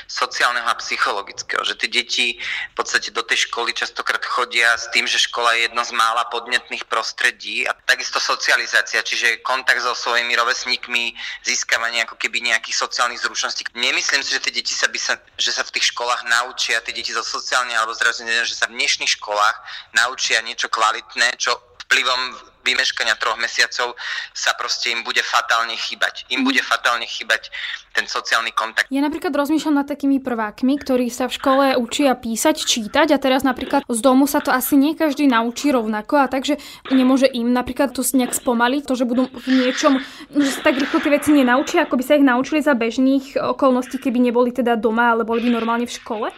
sociálneho 0.08 0.64
a 0.64 0.80
psychologického. 0.80 1.60
Že 1.68 1.74
tie 1.84 1.88
deti 1.92 2.26
v 2.72 2.74
podstate 2.74 3.12
do 3.12 3.20
tej 3.20 3.44
školy 3.44 3.76
častokrát 3.76 4.24
chodia 4.24 4.72
s 4.72 4.88
tým, 4.88 5.04
že 5.04 5.20
škola 5.20 5.52
je 5.52 5.68
jedno 5.68 5.84
z 5.84 5.92
mála 5.92 6.24
podnetných 6.32 6.88
prostredí 6.88 7.68
a 7.68 7.76
takisto 7.84 8.16
socializácia, 8.16 9.04
čiže 9.04 9.44
kontakt 9.44 9.84
so 9.84 9.92
svojimi 9.92 10.32
rovesníkmi, 10.32 11.12
získavanie 11.44 12.08
ako 12.08 12.16
keby 12.16 12.40
nejakých 12.40 12.80
sociálnych 12.80 13.20
zručností. 13.20 13.68
Nemyslím 13.76 14.24
si, 14.24 14.32
že 14.32 14.40
tie 14.48 14.64
deti 14.64 14.72
sa, 14.72 14.88
by 14.88 14.96
sa, 14.96 15.20
že 15.36 15.52
sa 15.52 15.60
v 15.60 15.76
tých 15.76 15.92
školách 15.92 16.24
naučia, 16.24 16.80
tie 16.80 16.96
deti 16.96 17.12
zo 17.12 17.20
sociálne 17.20 17.76
alebo 17.76 17.92
zdravotne, 17.92 18.48
že 18.48 18.56
sa 18.56 18.64
v 18.64 18.80
dnešných 18.80 19.12
školách 19.20 19.56
naučia 19.92 20.40
niečo 20.40 20.72
kvalitné, 20.72 21.36
čo 21.36 21.52
vplyvom 21.88 22.47
vymeškania 22.68 23.16
troch 23.16 23.40
mesiacov 23.40 23.96
sa 24.36 24.52
proste 24.52 24.92
im 24.92 25.00
bude 25.00 25.24
fatálne 25.24 25.72
chýbať. 25.72 26.28
Im 26.28 26.44
bude 26.44 26.60
fatálne 26.60 27.08
chýbať 27.08 27.48
ten 27.96 28.04
sociálny 28.04 28.52
kontakt. 28.52 28.92
Ja 28.92 29.00
napríklad 29.00 29.32
rozmýšľam 29.32 29.80
nad 29.82 29.88
takými 29.88 30.20
prvákmi, 30.20 30.76
ktorí 30.78 31.08
sa 31.08 31.26
v 31.26 31.36
škole 31.40 31.64
učia 31.80 32.12
písať, 32.12 32.62
čítať 32.62 33.16
a 33.16 33.18
teraz 33.18 33.42
napríklad 33.42 33.88
z 33.88 34.00
domu 34.04 34.28
sa 34.28 34.44
to 34.44 34.52
asi 34.52 34.76
nie 34.76 34.92
každý 34.92 35.24
naučí 35.26 35.72
rovnako 35.72 36.20
a 36.20 36.26
takže 36.28 36.60
nemôže 36.92 37.26
im 37.26 37.50
napríklad 37.50 37.96
to 37.96 38.04
nejak 38.14 38.36
spomaliť, 38.36 38.82
to, 38.84 38.94
že 38.94 39.08
budú 39.08 39.26
v 39.32 39.46
niečom, 39.64 39.98
že 40.30 40.50
sa 40.52 40.60
tak 40.68 40.78
rýchlo 40.78 41.00
tie 41.00 41.12
veci 41.14 41.30
nenaučia, 41.32 41.88
ako 41.88 41.96
by 41.98 42.04
sa 42.04 42.16
ich 42.18 42.26
naučili 42.26 42.60
za 42.60 42.76
bežných 42.76 43.38
okolností, 43.38 43.96
keby 43.98 44.18
neboli 44.20 44.50
teda 44.52 44.76
doma, 44.76 45.14
ale 45.14 45.24
boli 45.24 45.42
by 45.46 45.50
normálne 45.54 45.88
v 45.88 45.96
škole? 45.96 46.28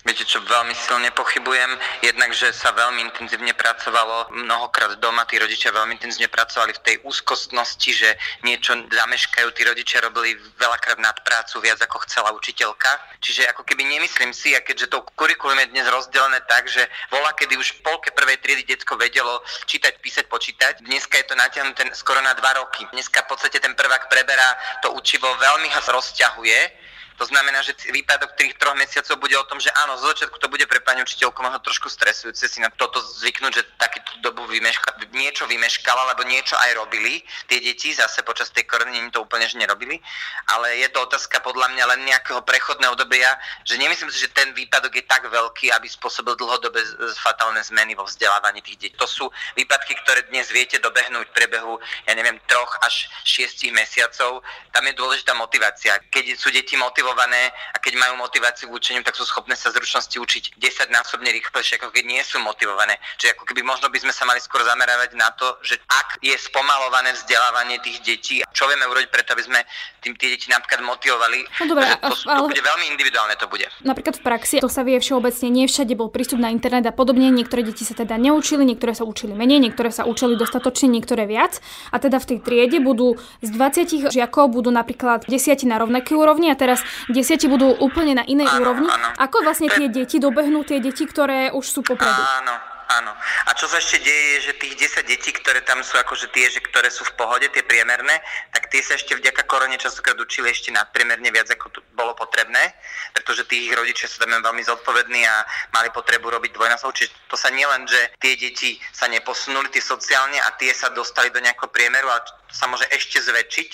Viete 0.00 0.24
čo, 0.24 0.40
veľmi 0.40 0.72
silne 0.72 1.12
pochybujem. 1.12 1.76
Jednak, 2.00 2.32
že 2.32 2.56
sa 2.56 2.72
veľmi 2.72 3.04
intenzívne 3.04 3.52
pracovalo 3.52 4.32
mnohokrát 4.32 4.96
doma, 4.96 5.28
tí 5.28 5.36
rodičia 5.36 5.76
veľmi 5.76 6.00
intenzívne 6.00 6.32
pracovali 6.32 6.72
v 6.72 6.84
tej 6.88 6.96
úzkostnosti, 7.04 7.90
že 7.92 8.16
niečo 8.40 8.80
zameškajú, 8.88 9.52
tí 9.52 9.60
rodičia 9.60 10.00
robili 10.00 10.40
veľakrát 10.56 10.96
nad 11.04 11.20
prácu 11.20 11.60
viac 11.60 11.84
ako 11.84 12.00
chcela 12.08 12.32
učiteľka. 12.32 13.20
Čiže 13.20 13.52
ako 13.52 13.60
keby 13.68 13.84
nemyslím 13.92 14.32
si, 14.32 14.56
a 14.56 14.64
keďže 14.64 14.88
to 14.88 15.04
kurikulum 15.20 15.60
je 15.68 15.72
dnes 15.76 15.84
rozdelené 15.92 16.40
tak, 16.48 16.64
že 16.64 16.80
bola, 17.12 17.36
kedy 17.36 17.60
už 17.60 17.84
polke 17.84 18.08
prvej 18.16 18.40
triedy 18.40 18.64
detsko 18.64 18.96
vedelo 18.96 19.44
čítať, 19.68 20.00
písať, 20.00 20.24
počítať. 20.32 20.80
Dneska 20.80 21.20
je 21.20 21.28
to 21.28 21.36
natiahnuté 21.36 21.84
skoro 21.92 22.24
na 22.24 22.32
dva 22.40 22.56
roky. 22.56 22.88
Dneska 22.96 23.28
v 23.28 23.36
podstate 23.36 23.60
ten 23.60 23.76
prvák 23.76 24.08
preberá 24.08 24.56
to 24.80 24.96
učivo, 24.96 25.28
veľmi 25.36 25.68
ho 25.68 25.80
rozťahuje 25.92 26.79
to 27.20 27.28
znamená, 27.28 27.60
že 27.60 27.76
výpadok 27.92 28.32
tých 28.32 28.56
troch 28.56 28.72
mesiacov 28.80 29.20
bude 29.20 29.36
o 29.36 29.44
tom, 29.44 29.60
že 29.60 29.68
áno, 29.84 30.00
z 30.00 30.08
začiatku 30.08 30.40
to 30.40 30.48
bude 30.48 30.64
pre 30.64 30.80
pani 30.80 31.04
učiteľku 31.04 31.36
možno 31.44 31.60
trošku 31.60 31.92
stresujúce 31.92 32.48
si 32.48 32.64
na 32.64 32.72
toto 32.72 32.96
zvyknúť, 33.20 33.52
že 33.60 33.68
takýto 33.76 34.24
dobu 34.24 34.48
vymeška, 34.48 34.96
niečo 35.12 35.44
vymeškala, 35.44 36.08
alebo 36.08 36.24
niečo 36.24 36.56
aj 36.56 36.80
robili 36.80 37.20
tie 37.44 37.60
deti, 37.60 37.92
zase 37.92 38.24
počas 38.24 38.48
tej 38.48 38.64
korony 38.64 38.96
to 39.12 39.20
úplne 39.20 39.44
že 39.44 39.60
nerobili, 39.60 40.00
ale 40.48 40.80
je 40.80 40.88
to 40.88 41.04
otázka 41.04 41.44
podľa 41.44 41.68
mňa 41.76 41.84
len 41.92 42.00
nejakého 42.08 42.40
prechodného 42.40 42.96
obdobia, 42.96 43.36
že 43.68 43.76
nemyslím 43.76 44.08
si, 44.08 44.24
že 44.24 44.32
ten 44.32 44.56
výpadok 44.56 44.96
je 44.96 45.04
tak 45.04 45.28
veľký, 45.28 45.76
aby 45.76 45.92
spôsobil 45.92 46.32
dlhodobé 46.40 46.80
fatálne 47.20 47.60
zmeny 47.60 47.92
vo 47.92 48.08
vzdelávaní 48.08 48.64
tých 48.64 48.80
detí. 48.80 48.96
To 48.96 49.04
sú 49.04 49.28
výpadky, 49.60 49.92
ktoré 50.08 50.24
dnes 50.32 50.48
viete 50.48 50.80
dobehnúť 50.80 51.28
v 51.28 51.36
priebehu, 51.36 51.76
ja 52.08 52.16
neviem, 52.16 52.40
troch 52.48 52.72
až 52.80 53.12
šiestich 53.28 53.76
mesiacov. 53.76 54.40
Tam 54.72 54.88
je 54.88 54.96
dôležitá 54.96 55.36
motivácia. 55.36 56.00
Keď 56.08 56.40
sú 56.40 56.48
deti 56.48 56.80
motivované, 56.80 57.09
motivované 57.10 57.50
a 57.74 57.78
keď 57.82 57.98
majú 57.98 58.22
motiváciu 58.22 58.70
k 58.70 58.76
učeniu, 58.78 59.02
tak 59.02 59.18
sú 59.18 59.26
schopné 59.26 59.58
sa 59.58 59.74
zručnosti 59.74 60.14
učiť 60.14 60.62
10 60.62 60.94
násobne 60.94 61.34
rýchlejšie, 61.34 61.82
ako 61.82 61.90
keď 61.90 62.04
nie 62.06 62.22
sú 62.22 62.38
motivované. 62.38 63.02
Čiže 63.18 63.34
ako 63.34 63.44
keby 63.50 63.66
možno 63.66 63.90
by 63.90 63.98
sme 63.98 64.14
sa 64.14 64.22
mali 64.22 64.38
skôr 64.38 64.62
zamerávať 64.62 65.18
na 65.18 65.34
to, 65.34 65.58
že 65.66 65.74
ak 65.90 66.22
je 66.22 66.34
spomalované 66.38 67.10
vzdelávanie 67.18 67.82
tých 67.82 67.98
detí, 68.06 68.36
čo 68.54 68.70
vieme 68.70 68.86
urobiť 68.86 69.10
preto, 69.10 69.34
aby 69.34 69.42
sme 69.42 69.60
tým 70.00 70.14
tie 70.14 70.32
deti 70.32 70.46
napríklad 70.54 70.86
motivovali. 70.86 71.38
No 71.66 71.74
dobré, 71.74 71.90
to, 71.98 72.14
to, 72.14 72.30
ale... 72.30 72.48
bude 72.48 72.62
veľmi 72.62 72.86
individuálne 72.94 73.34
to 73.36 73.50
bude. 73.50 73.66
Napríklad 73.82 74.16
v 74.16 74.22
praxi 74.22 74.56
to 74.62 74.70
sa 74.70 74.86
vie 74.86 74.96
všeobecne, 75.02 75.50
nie 75.50 75.66
všade 75.66 75.92
bol 75.98 76.08
prístup 76.08 76.38
na 76.38 76.54
internet 76.54 76.86
a 76.86 76.94
podobne. 76.94 77.28
Niektoré 77.34 77.66
deti 77.66 77.82
sa 77.82 77.98
teda 77.98 78.16
neučili, 78.16 78.62
niektoré 78.62 78.94
sa 78.94 79.02
učili 79.02 79.34
menej, 79.34 79.58
niektoré 79.58 79.90
sa 79.90 80.06
učili 80.06 80.38
dostatočne, 80.38 80.88
niektoré 80.88 81.26
viac. 81.26 81.58
A 81.90 81.98
teda 81.98 82.22
v 82.22 82.36
tej 82.36 82.38
triede 82.40 82.78
budú 82.78 83.18
z 83.42 83.50
20 83.50 84.14
žiakov 84.14 84.54
budú 84.54 84.72
napríklad 84.72 85.26
10 85.26 85.68
na 85.68 85.76
rovnakej 85.76 86.14
úrovni 86.16 86.48
a 86.52 86.56
teraz 86.56 86.84
desiati 87.08 87.48
budú 87.48 87.72
úplne 87.80 88.18
na 88.20 88.24
inej 88.28 88.50
áno, 88.52 88.60
úrovni. 88.60 88.88
Áno. 88.92 89.08
Ako 89.16 89.40
vlastne 89.40 89.72
tie 89.72 89.88
deti 89.88 90.20
dobehnú 90.20 90.66
tie 90.66 90.82
deti, 90.82 91.08
ktoré 91.08 91.48
už 91.54 91.64
sú 91.64 91.80
popredu? 91.80 92.20
Áno, 92.20 92.69
áno. 92.90 93.12
A 93.46 93.54
čo 93.54 93.70
sa 93.70 93.78
ešte 93.78 94.02
deje, 94.02 94.24
je, 94.34 94.38
že 94.50 94.52
tých 94.58 94.74
10 94.98 95.06
detí, 95.06 95.30
ktoré 95.30 95.62
tam 95.62 95.78
sú 95.86 95.94
akože 95.94 96.34
tie, 96.34 96.50
že 96.50 96.58
ktoré 96.58 96.90
sú 96.90 97.06
v 97.06 97.14
pohode, 97.14 97.46
tie 97.54 97.62
priemerné, 97.62 98.18
tak 98.50 98.66
tie 98.74 98.82
sa 98.82 98.98
ešte 98.98 99.14
vďaka 99.14 99.46
korone 99.46 99.78
častokrát 99.78 100.18
učili 100.18 100.50
ešte 100.50 100.74
nadpriemerne 100.74 101.30
viac, 101.30 101.46
ako 101.54 101.70
tu 101.70 101.80
bolo 101.94 102.12
potrebné, 102.18 102.74
pretože 103.14 103.46
tí 103.46 103.70
ich 103.70 103.72
rodičia 103.74 104.10
sú 104.10 104.18
tam 104.18 104.34
veľmi 104.34 104.62
zodpovední 104.66 105.22
a 105.22 105.36
mali 105.70 105.88
potrebu 105.94 106.30
robiť 106.34 106.50
dvojnásob. 106.50 106.90
Čiže 106.90 107.10
to 107.30 107.36
sa 107.38 107.54
nielen, 107.54 107.86
že 107.86 108.00
tie 108.18 108.34
deti 108.34 108.82
sa 108.90 109.06
neposunuli, 109.06 109.70
tie 109.70 109.82
sociálne 109.82 110.42
a 110.42 110.50
tie 110.58 110.74
sa 110.74 110.90
dostali 110.90 111.30
do 111.30 111.38
nejakého 111.38 111.70
priemeru, 111.70 112.10
ale 112.10 112.26
sa 112.50 112.66
môže 112.66 112.84
ešte 112.90 113.22
zväčšiť, 113.22 113.68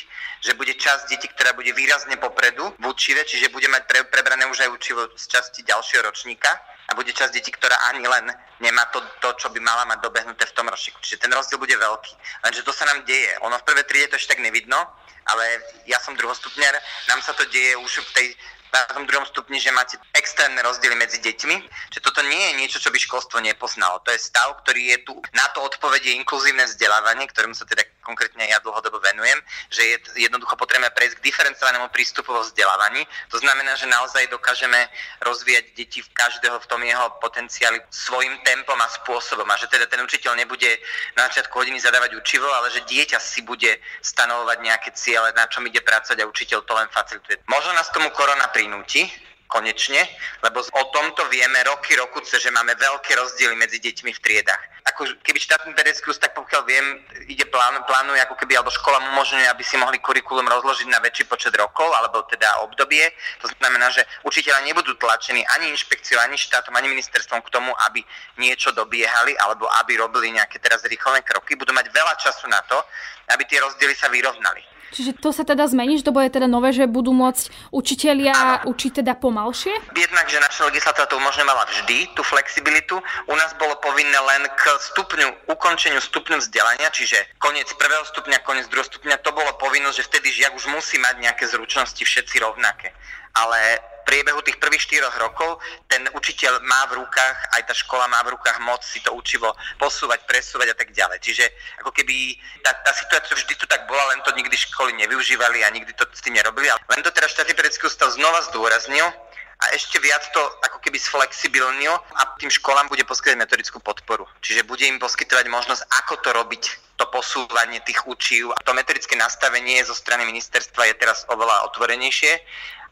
že 0.44 0.52
bude 0.52 0.76
časť 0.76 1.08
detí, 1.08 1.26
ktorá 1.32 1.56
bude 1.56 1.72
výrazne 1.72 2.20
popredu 2.20 2.76
v 2.76 2.84
učive, 2.92 3.24
čiže 3.24 3.48
bude 3.48 3.66
mať 3.72 3.82
pre, 3.88 4.00
prebrané 4.12 4.44
už 4.46 4.68
aj 4.68 4.70
učivo 4.76 5.08
z 5.16 5.24
časti 5.32 5.64
ďalšieho 5.64 6.04
ročníka 6.04 6.52
a 6.86 6.94
bude 6.94 7.10
časť 7.10 7.34
detí, 7.34 7.50
ktorá 7.50 7.74
ani 7.90 8.06
len 8.06 8.30
nemá 8.62 8.86
to, 8.94 9.02
to, 9.18 9.34
čo 9.42 9.50
by 9.50 9.58
mala 9.58 9.82
mať 9.90 10.06
dobehnuté 10.06 10.46
v 10.46 10.54
tom 10.54 10.70
ročníku. 10.70 11.02
Čiže 11.02 11.26
ten 11.26 11.32
rozdiel 11.34 11.58
bude 11.58 11.74
veľký. 11.74 12.12
Lenže 12.46 12.62
to 12.62 12.70
sa 12.70 12.86
nám 12.86 13.02
deje. 13.02 13.34
Ono 13.42 13.58
v 13.58 13.66
prvej 13.66 13.84
triede 13.90 14.14
to 14.14 14.16
ešte 14.16 14.38
tak 14.38 14.44
nevidno, 14.46 14.78
ale 15.26 15.44
ja 15.90 15.98
som 15.98 16.14
druhostupňar, 16.14 16.74
nám 17.10 17.20
sa 17.26 17.34
to 17.34 17.42
deje 17.50 17.74
už 17.74 18.06
v 18.06 18.10
tej 18.14 18.26
na 18.72 18.80
tom 18.90 19.04
druhom 19.06 19.26
stupni, 19.26 19.58
že 19.60 19.74
máte 19.74 19.98
extrémne 20.14 20.60
rozdiely 20.62 20.96
medzi 20.98 21.18
deťmi. 21.22 21.56
Čiže 21.92 22.02
toto 22.02 22.20
nie 22.26 22.52
je 22.52 22.58
niečo, 22.62 22.78
čo 22.82 22.90
by 22.90 22.98
školstvo 22.98 23.38
nepoznalo. 23.42 24.02
To 24.04 24.10
je 24.12 24.20
stav, 24.20 24.56
ktorý 24.64 24.96
je 24.96 24.98
tu. 25.06 25.14
Na 25.34 25.46
to 25.54 25.62
odpovedie 25.62 26.14
inkluzívne 26.18 26.66
vzdelávanie, 26.66 27.30
ktorému 27.30 27.54
sa 27.54 27.64
teda 27.64 27.86
konkrétne 28.06 28.46
ja 28.46 28.62
dlhodobo 28.62 29.02
venujem, 29.02 29.42
že 29.74 29.82
je 29.82 29.96
jednoducho 30.30 30.54
potrebné 30.54 30.86
prejsť 30.94 31.18
k 31.18 31.26
diferencovanému 31.26 31.90
prístupu 31.90 32.30
vo 32.30 32.46
vzdelávaní. 32.46 33.02
To 33.34 33.42
znamená, 33.42 33.74
že 33.74 33.90
naozaj 33.90 34.30
dokážeme 34.30 34.86
rozvíjať 35.26 35.74
deti 35.74 36.06
v 36.06 36.10
každého 36.14 36.62
v 36.62 36.66
tom 36.70 36.80
jeho 36.86 37.10
potenciáli 37.18 37.82
svojim 37.90 38.38
tempom 38.46 38.78
a 38.78 38.88
spôsobom. 39.02 39.46
A 39.50 39.58
že 39.58 39.66
teda 39.66 39.90
ten 39.90 39.98
učiteľ 39.98 40.38
nebude 40.38 40.70
na 41.18 41.26
začiatku 41.26 41.58
hodiny 41.58 41.82
zadávať 41.82 42.14
učivo, 42.14 42.46
ale 42.46 42.70
že 42.70 42.86
dieťa 42.86 43.18
si 43.18 43.42
bude 43.42 43.74
stanovovať 44.06 44.58
nejaké 44.62 44.90
ciele, 44.94 45.34
na 45.34 45.50
čom 45.50 45.66
ide 45.66 45.82
pracovať 45.82 46.22
a 46.22 46.30
učiteľ 46.30 46.58
to 46.62 46.72
len 46.78 46.88
facilituje. 46.94 47.42
Možno 47.50 47.74
nás 47.74 47.90
tomu 47.90 48.06
korona 48.14 48.46
prinúti, 48.66 49.06
konečne, 49.46 50.02
lebo 50.42 50.58
o 50.58 50.82
tomto 50.90 51.22
vieme 51.30 51.62
roky, 51.70 51.94
rokuce, 51.94 52.34
že 52.42 52.50
máme 52.50 52.74
veľké 52.74 53.14
rozdiely 53.14 53.54
medzi 53.54 53.78
deťmi 53.78 54.10
v 54.10 54.18
triedách. 54.18 54.62
Ako 54.90 55.06
keby 55.22 55.38
štátny 55.38 55.70
vedecký 55.70 56.10
ústav, 56.10 56.34
pokiaľ 56.34 56.62
viem, 56.66 56.98
ide 57.30 57.46
plán, 57.46 57.78
plánuje 57.86 58.26
ako 58.26 58.34
keby, 58.42 58.58
alebo 58.58 58.74
škola 58.74 58.98
umožňuje, 59.14 59.46
aby 59.46 59.62
si 59.62 59.78
mohli 59.78 60.02
kurikulum 60.02 60.50
rozložiť 60.50 60.90
na 60.90 60.98
väčší 60.98 61.30
počet 61.30 61.54
rokov, 61.54 61.86
alebo 61.94 62.26
teda 62.26 62.66
obdobie. 62.66 63.06
To 63.38 63.46
znamená, 63.62 63.86
že 63.94 64.02
učiteľa 64.26 64.66
nebudú 64.66 64.98
tlačení 64.98 65.46
ani 65.54 65.70
inšpekciou, 65.70 66.18
ani 66.26 66.34
štátom, 66.34 66.74
ani 66.74 66.90
ministerstvom 66.90 67.38
k 67.46 67.52
tomu, 67.54 67.70
aby 67.86 68.02
niečo 68.42 68.74
dobiehali, 68.74 69.38
alebo 69.38 69.70
aby 69.78 69.94
robili 69.94 70.34
nejaké 70.34 70.58
teraz 70.58 70.82
rýchle 70.82 71.22
kroky. 71.22 71.54
Budú 71.54 71.70
mať 71.70 71.86
veľa 71.94 72.18
času 72.18 72.50
na 72.50 72.58
to, 72.66 72.82
aby 73.30 73.46
tie 73.46 73.62
rozdiely 73.62 73.94
sa 73.94 74.10
vyrovnali. 74.10 74.75
Čiže 74.94 75.18
to 75.18 75.34
sa 75.34 75.42
teda 75.42 75.66
zmení, 75.66 75.98
že 75.98 76.06
to 76.06 76.14
bude 76.14 76.30
teda 76.30 76.46
nové, 76.46 76.70
že 76.70 76.86
budú 76.86 77.10
môcť 77.10 77.50
učitelia 77.74 78.62
učiť 78.66 79.02
teda 79.02 79.18
pomalšie? 79.18 79.74
Jednak, 79.94 80.26
že 80.30 80.38
naša 80.38 80.70
legislatíva 80.70 81.10
to 81.10 81.18
umožňovala 81.18 81.64
vždy, 81.66 82.14
tú 82.14 82.22
flexibilitu. 82.22 82.98
U 83.26 83.34
nás 83.34 83.50
bolo 83.58 83.74
povinné 83.82 84.16
len 84.16 84.46
k 84.54 84.62
stupňu, 84.92 85.50
ukončeniu 85.50 85.98
stupňu 85.98 86.38
vzdelania, 86.38 86.88
čiže 86.94 87.18
koniec 87.42 87.66
prvého 87.74 88.04
stupňa, 88.06 88.46
koniec 88.46 88.70
druhého 88.70 88.86
stupňa, 88.86 89.22
to 89.22 89.34
bolo 89.34 89.50
povinnosť, 89.58 89.96
že 89.98 90.06
vtedy 90.06 90.28
žiak 90.32 90.54
už 90.54 90.70
musí 90.70 90.96
mať 91.02 91.18
nejaké 91.18 91.44
zručnosti 91.50 92.00
všetci 92.00 92.38
rovnaké 92.40 92.94
ale 93.36 93.80
priebehu 94.06 94.38
tých 94.46 94.62
prvých 94.62 94.86
štyroch 94.86 95.12
rokov 95.18 95.58
ten 95.90 96.06
učiteľ 96.14 96.62
má 96.62 96.86
v 96.86 97.02
rukách, 97.02 97.36
aj 97.58 97.62
tá 97.66 97.74
škola 97.74 98.06
má 98.06 98.22
v 98.22 98.38
rukách 98.38 98.62
moc 98.62 98.80
si 98.86 99.02
to 99.02 99.10
učivo 99.10 99.50
posúvať, 99.82 100.22
presúvať 100.30 100.72
a 100.72 100.76
tak 100.78 100.94
ďalej. 100.94 101.18
Čiže 101.18 101.44
ako 101.82 101.90
keby 101.90 102.38
tá, 102.62 102.70
tá 102.86 102.94
situácia 102.94 103.34
vždy 103.34 103.58
tu 103.58 103.66
tak 103.66 103.82
bola, 103.90 104.14
len 104.14 104.22
to 104.22 104.30
nikdy 104.38 104.54
školy 104.54 104.94
nevyužívali 104.94 105.66
a 105.66 105.74
nikdy 105.74 105.90
to 105.98 106.06
s 106.06 106.22
tým 106.22 106.38
nerobili. 106.38 106.70
Len 106.70 107.02
to 107.02 107.10
teraz 107.10 107.34
štátny 107.34 107.58
pedagogický 107.58 107.90
ústav 107.90 108.14
znova 108.14 108.46
zdôraznil, 108.54 109.10
a 109.56 109.72
ešte 109.72 109.96
viac 110.04 110.20
to 110.36 110.42
ako 110.68 110.84
keby 110.84 111.00
sflexibilnil 111.00 111.96
a 111.96 112.22
tým 112.36 112.52
školám 112.52 112.92
bude 112.92 113.08
poskytovať 113.08 113.40
metodickú 113.40 113.80
podporu. 113.80 114.28
Čiže 114.44 114.68
bude 114.68 114.84
im 114.84 115.00
poskytovať 115.00 115.48
možnosť, 115.48 115.82
ako 115.96 116.14
to 116.20 116.30
robiť, 116.36 116.64
to 117.00 117.08
posúvanie 117.08 117.80
tých 117.88 118.04
učív. 118.04 118.52
A 118.52 118.60
to 118.60 118.76
metodické 118.76 119.16
nastavenie 119.16 119.80
zo 119.80 119.96
strany 119.96 120.28
ministerstva 120.28 120.92
je 120.92 121.00
teraz 121.00 121.24
oveľa 121.32 121.72
otvorenejšie 121.72 122.36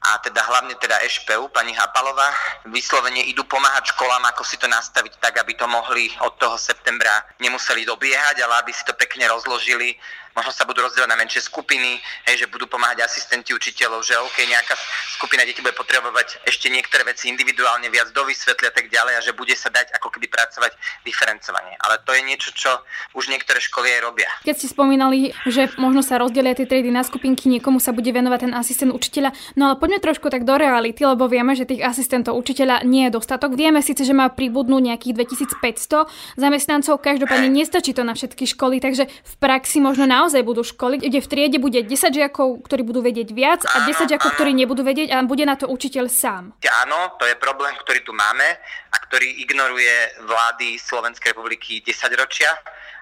a 0.05 0.21
teda 0.21 0.45
hlavne 0.45 0.77
teda 0.77 1.01
EŠPU, 1.01 1.49
pani 1.49 1.73
Hapalová, 1.73 2.29
vyslovene 2.69 3.25
idú 3.25 3.49
pomáhať 3.49 3.97
školám, 3.97 4.29
ako 4.29 4.45
si 4.45 4.61
to 4.61 4.69
nastaviť 4.69 5.17
tak, 5.17 5.41
aby 5.41 5.57
to 5.57 5.65
mohli 5.65 6.13
od 6.21 6.37
toho 6.37 6.61
septembra 6.61 7.25
nemuseli 7.41 7.89
dobiehať, 7.89 8.45
ale 8.45 8.61
aby 8.61 8.73
si 8.77 8.85
to 8.85 8.93
pekne 8.93 9.25
rozložili 9.33 9.97
možno 10.35 10.51
sa 10.51 10.67
budú 10.67 10.83
rozdielovať 10.83 11.11
na 11.11 11.19
menšie 11.19 11.41
skupiny, 11.47 12.03
hej, 12.27 12.37
že 12.45 12.51
budú 12.51 12.67
pomáhať 12.67 13.07
asistenti 13.07 13.55
učiteľov, 13.55 14.03
že 14.03 14.19
OK, 14.19 14.43
nejaká 14.43 14.75
skupina 15.15 15.47
detí 15.47 15.63
bude 15.63 15.79
potrebovať 15.79 16.43
ešte 16.45 16.67
niektoré 16.69 17.07
veci 17.07 17.31
individuálne 17.31 17.87
viac 17.89 18.11
dovysvetliť 18.11 18.67
a 18.67 18.75
tak 18.75 18.91
ďalej 18.91 19.15
a 19.15 19.21
že 19.23 19.33
bude 19.33 19.55
sa 19.55 19.71
dať 19.71 19.95
ako 19.95 20.11
keby 20.11 20.27
pracovať 20.27 20.75
diferencovanie. 21.07 21.79
Ale 21.79 22.03
to 22.03 22.11
je 22.13 22.23
niečo, 22.27 22.51
čo 22.51 22.71
už 23.15 23.31
niektoré 23.31 23.63
školy 23.63 23.95
aj 23.95 24.01
robia. 24.03 24.31
Keď 24.43 24.55
ste 24.59 24.69
spomínali, 24.75 25.31
že 25.47 25.71
možno 25.79 26.03
sa 26.03 26.19
rozdelia 26.19 26.59
tie 26.59 26.67
triedy 26.67 26.91
na 26.91 27.07
skupinky, 27.07 27.47
niekomu 27.47 27.79
sa 27.79 27.95
bude 27.95 28.11
venovať 28.11 28.51
ten 28.51 28.53
asistent 28.59 28.91
učiteľa, 28.91 29.31
no 29.55 29.71
ale 29.71 29.79
poďme 29.79 29.94
trošku 30.03 30.27
tak 30.33 30.43
do 30.43 30.59
reality, 30.59 31.07
lebo 31.07 31.31
vieme, 31.31 31.55
že 31.55 31.69
tých 31.69 31.85
asistentov 31.87 32.35
učiteľa 32.35 32.83
nie 32.83 33.07
je 33.07 33.15
dostatok. 33.15 33.55
Vieme 33.55 33.79
síce, 33.85 34.03
že 34.03 34.17
má 34.17 34.33
pribudnú 34.33 34.83
nejakých 34.83 35.15
2500 35.63 36.11
zamestnancov, 36.41 36.99
každopádne 36.99 37.53
nestačí 37.53 37.95
to 37.95 38.03
na 38.03 38.19
všetky 38.19 38.51
školy, 38.51 38.83
takže 38.83 39.07
v 39.07 39.35
praxi 39.39 39.79
možno 39.79 40.11
na 40.11 40.25
naozaj 40.25 40.41
budú 40.41 40.63
školy, 40.65 41.03
kde 41.03 41.19
v 41.21 41.27
triede 41.29 41.59
bude 41.61 41.85
10 41.85 41.91
žiakov, 41.93 42.65
ktorí 42.65 42.87
budú 42.87 43.05
vedieť 43.05 43.29
viac 43.37 43.61
a 43.69 43.85
10 43.85 44.09
žiakov, 44.09 44.33
ktorí 44.39 44.57
nebudú 44.57 44.87
vedieť 44.87 45.13
a 45.13 45.21
bude 45.27 45.43
na 45.45 45.59
to 45.59 45.67
učiteľ 45.67 46.09
sám. 46.09 46.57
Áno, 46.87 47.19
to 47.21 47.29
je 47.29 47.37
problém, 47.37 47.77
ktorý 47.77 48.01
tu 48.07 48.17
máme 48.17 48.49
a 48.89 48.97
ktorý 49.05 49.43
ignoruje 49.43 50.25
vlády 50.25 50.81
Slovenskej 50.81 51.37
republiky 51.37 51.83
10 51.83 52.15
ročia 52.17 52.49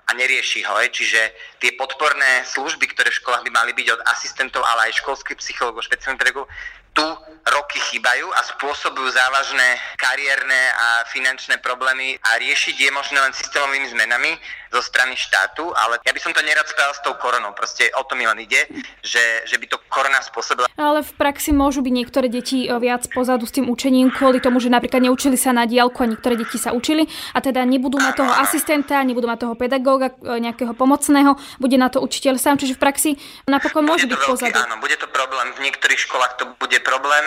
a 0.06 0.10
nerieši 0.14 0.66
ho. 0.66 0.74
Čiže 0.82 1.20
tie 1.62 1.72
podporné 1.78 2.46
služby, 2.48 2.90
ktoré 2.92 3.10
v 3.10 3.20
školách 3.22 3.44
by 3.46 3.50
mali 3.50 3.72
byť 3.76 3.86
od 3.94 4.00
asistentov, 4.10 4.62
ale 4.66 4.90
aj 4.90 5.00
školských 5.02 5.38
psychológov, 5.38 5.86
špeciálnych 5.86 6.20
pedagógov, 6.20 6.48
tu 6.92 7.06
roky 7.42 7.80
chýbajú 7.90 8.28
a 8.36 8.40
spôsobujú 8.54 9.08
závažné 9.10 9.80
kariérne 9.96 10.60
a 10.76 10.88
finančné 11.08 11.58
problémy 11.64 12.20
a 12.20 12.36
riešiť 12.36 12.76
je 12.76 12.90
možné 12.92 13.18
len 13.18 13.32
systémovými 13.32 13.88
zmenami 13.90 14.36
zo 14.72 14.80
strany 14.80 15.12
štátu, 15.12 15.68
ale 15.76 16.00
ja 16.00 16.12
by 16.16 16.20
som 16.20 16.32
to 16.32 16.40
nerad 16.40 16.64
spravil 16.64 16.96
s 16.96 17.04
tou 17.04 17.12
koronou, 17.20 17.52
proste 17.52 17.92
o 17.92 18.02
to 18.08 18.16
mi 18.16 18.24
len 18.24 18.40
ide, 18.40 18.64
že, 19.04 19.20
že 19.44 19.60
by 19.60 19.68
to 19.68 19.76
korona 19.92 20.24
spôsobila. 20.24 20.64
Ale 20.80 21.04
v 21.04 21.12
praxi 21.20 21.52
môžu 21.52 21.84
byť 21.84 21.92
niektoré 21.92 22.32
deti 22.32 22.64
eh, 22.64 22.72
viac 22.80 23.04
pozadu 23.12 23.44
s 23.44 23.52
tým 23.52 23.68
učením 23.68 24.08
kvôli 24.08 24.40
tomu, 24.40 24.64
že 24.64 24.72
napríklad 24.72 25.04
neučili 25.04 25.36
sa 25.36 25.52
na 25.52 25.68
diálku 25.68 26.00
a 26.00 26.08
niektoré 26.08 26.40
deti 26.40 26.56
sa 26.56 26.72
učili 26.72 27.04
a 27.36 27.44
teda 27.44 27.68
nebudú 27.68 28.00
mať 28.00 28.24
toho 28.24 28.32
asistenta, 28.32 29.04
nebudú 29.04 29.28
mať 29.28 29.38
toho 29.44 29.54
pedagóga, 29.60 29.91
eh, 30.00 30.10
nejakého 30.40 30.72
pomocného, 30.72 31.36
bude 31.60 31.76
na 31.76 31.92
to 31.92 32.00
učiteľ 32.00 32.38
sám, 32.38 32.56
čiže 32.56 32.76
v 32.76 32.80
praxi 32.80 33.10
napokon 33.48 33.84
môže 33.84 34.08
byť 34.08 34.20
pozadu. 34.24 34.56
Áno, 34.56 34.80
bude 34.80 34.96
to 34.96 35.08
problém, 35.10 35.52
v 35.58 35.68
niektorých 35.68 36.00
školách 36.08 36.38
to 36.38 36.44
bude 36.56 36.78
problém 36.86 37.24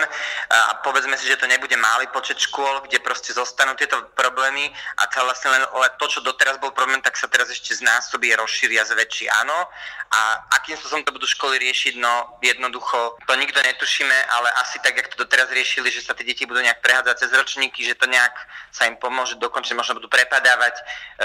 a 0.50 0.78
povedzme 0.82 1.14
si, 1.18 1.26
že 1.28 1.38
to 1.38 1.46
nebude 1.46 1.74
malý 1.76 2.06
počet 2.10 2.38
škôl, 2.38 2.82
kde 2.86 3.02
proste 3.02 3.34
zostanú 3.36 3.74
tieto 3.76 3.98
problémy 4.16 4.70
a 4.98 5.06
to 5.10 5.22
vlastne 5.22 5.52
len 5.52 5.62
to, 5.98 6.06
čo 6.08 6.20
doteraz 6.24 6.56
bol 6.58 6.72
problém, 6.72 7.02
tak 7.02 7.18
sa 7.18 7.28
teraz 7.28 7.50
ešte 7.52 7.76
znásobí, 7.76 8.32
rozšíria, 8.34 8.86
zväčší, 8.86 9.28
áno. 9.42 9.68
A 10.06 10.46
akým 10.62 10.78
spôsobom 10.78 11.02
to 11.02 11.10
budú 11.10 11.26
školy 11.26 11.58
riešiť, 11.58 11.98
no 11.98 12.38
jednoducho 12.38 13.18
to 13.26 13.32
nikto 13.34 13.58
netušíme, 13.58 14.14
ale 14.38 14.48
asi 14.62 14.78
tak, 14.78 14.94
jak 14.94 15.10
to 15.10 15.26
doteraz 15.26 15.50
riešili, 15.50 15.90
že 15.90 16.00
sa 16.00 16.14
tie 16.14 16.22
deti 16.22 16.46
budú 16.46 16.62
nejak 16.62 16.78
prehádzať 16.78 17.26
cez 17.26 17.30
ročníky, 17.34 17.82
že 17.82 17.98
to 17.98 18.06
nejak 18.06 18.32
sa 18.70 18.86
im 18.86 18.94
pomôže 19.02 19.34
dokončiť, 19.42 19.74
možno 19.74 19.98
budú 19.98 20.06
prepadávať. 20.06 20.74
E, 20.78 20.82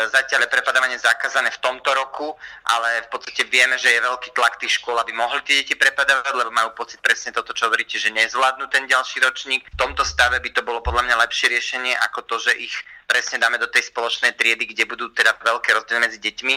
zatiaľ 0.10 0.50
je 0.50 0.54
prepadávanie 0.56 0.98
zakázané 1.32 1.48
v 1.56 1.64
tomto 1.64 1.96
roku, 1.96 2.36
ale 2.68 3.08
v 3.08 3.16
podstate 3.16 3.48
vieme, 3.48 3.80
že 3.80 3.88
je 3.88 4.04
veľký 4.04 4.36
tlak 4.36 4.60
tých 4.60 4.84
škôl, 4.84 5.00
aby 5.00 5.16
mohli 5.16 5.40
tie 5.48 5.64
deti 5.64 5.80
prepadávať, 5.80 6.36
lebo 6.36 6.52
majú 6.52 6.76
pocit 6.76 7.00
presne 7.00 7.32
toto, 7.32 7.56
čo 7.56 7.72
hovoríte, 7.72 7.96
že 7.96 8.12
nezvládnu 8.12 8.68
ten 8.68 8.84
ďalší 8.84 9.24
ročník. 9.24 9.64
V 9.64 9.80
tomto 9.80 10.04
stave 10.04 10.44
by 10.44 10.52
to 10.52 10.60
bolo 10.60 10.84
podľa 10.84 11.08
mňa 11.08 11.24
lepšie 11.24 11.48
riešenie 11.48 11.96
ako 12.12 12.28
to, 12.28 12.36
že 12.44 12.52
ich 12.60 12.76
presne 13.08 13.40
dáme 13.40 13.56
do 13.64 13.72
tej 13.72 13.88
spoločnej 13.88 14.36
triedy, 14.36 14.68
kde 14.76 14.84
budú 14.84 15.08
teda 15.16 15.40
veľké 15.40 15.72
rozdiely 15.72 16.04
medzi 16.04 16.20
deťmi. 16.20 16.56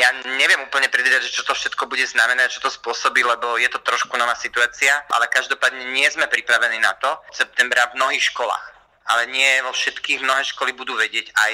Ja 0.00 0.08
neviem 0.40 0.64
úplne 0.64 0.88
predvídať, 0.88 1.28
že 1.28 1.36
čo 1.36 1.44
to 1.44 1.52
všetko 1.52 1.84
bude 1.84 2.08
znamenať, 2.08 2.56
čo 2.56 2.64
to 2.64 2.72
spôsobí, 2.72 3.20
lebo 3.20 3.60
je 3.60 3.68
to 3.68 3.84
trošku 3.84 4.16
nová 4.16 4.32
situácia, 4.32 4.96
ale 5.12 5.28
každopádne 5.28 5.92
nie 5.92 6.08
sme 6.08 6.24
pripravení 6.24 6.80
na 6.80 6.96
to. 6.96 7.20
Septembra 7.36 7.92
v 7.92 8.00
mnohých 8.00 8.32
školách 8.32 8.75
ale 9.06 9.30
nie 9.30 9.62
vo 9.62 9.72
všetkých. 9.72 10.22
Mnohé 10.22 10.42
školy 10.44 10.74
budú 10.74 10.98
vedieť 10.98 11.30
aj 11.34 11.52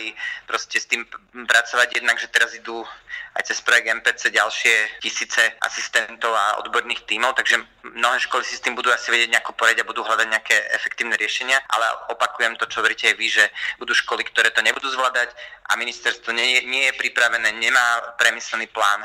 proste 0.49 0.81
s 0.81 0.89
tým 0.89 1.05
pracovať 1.33 2.01
jednak, 2.01 2.17
že 2.17 2.33
teraz 2.33 2.57
idú 2.57 2.85
aj 3.33 3.49
cez 3.49 3.65
projekt 3.65 3.89
MPC 3.89 4.29
ďalšie 4.29 5.01
tisíce 5.01 5.41
asistentov 5.65 6.37
a 6.37 6.61
odborných 6.61 7.09
tímov, 7.09 7.33
takže 7.33 7.65
mnohé 7.97 8.21
školy 8.21 8.45
si 8.45 8.61
s 8.61 8.65
tým 8.65 8.77
budú 8.77 8.93
asi 8.93 9.09
vedieť 9.09 9.33
nejako 9.33 9.57
poradiť 9.57 9.81
a 9.81 9.89
budú 9.89 10.05
hľadať 10.05 10.27
nejaké 10.29 10.57
efektívne 10.77 11.17
riešenia, 11.17 11.57
ale 11.73 12.13
opakujem 12.13 12.61
to, 12.61 12.69
čo 12.69 12.85
hovoríte 12.85 13.09
aj 13.09 13.17
vy, 13.17 13.27
že 13.33 13.45
budú 13.81 13.97
školy, 13.97 14.21
ktoré 14.29 14.53
to 14.53 14.61
nebudú 14.61 14.85
zvládať 14.93 15.33
a 15.73 15.81
ministerstvo 15.81 16.29
nie, 16.37 16.61
nie 16.69 16.93
je 16.93 16.99
pripravené, 17.01 17.57
nemá 17.57 18.17
premyslený 18.21 18.69
plán, 18.69 19.01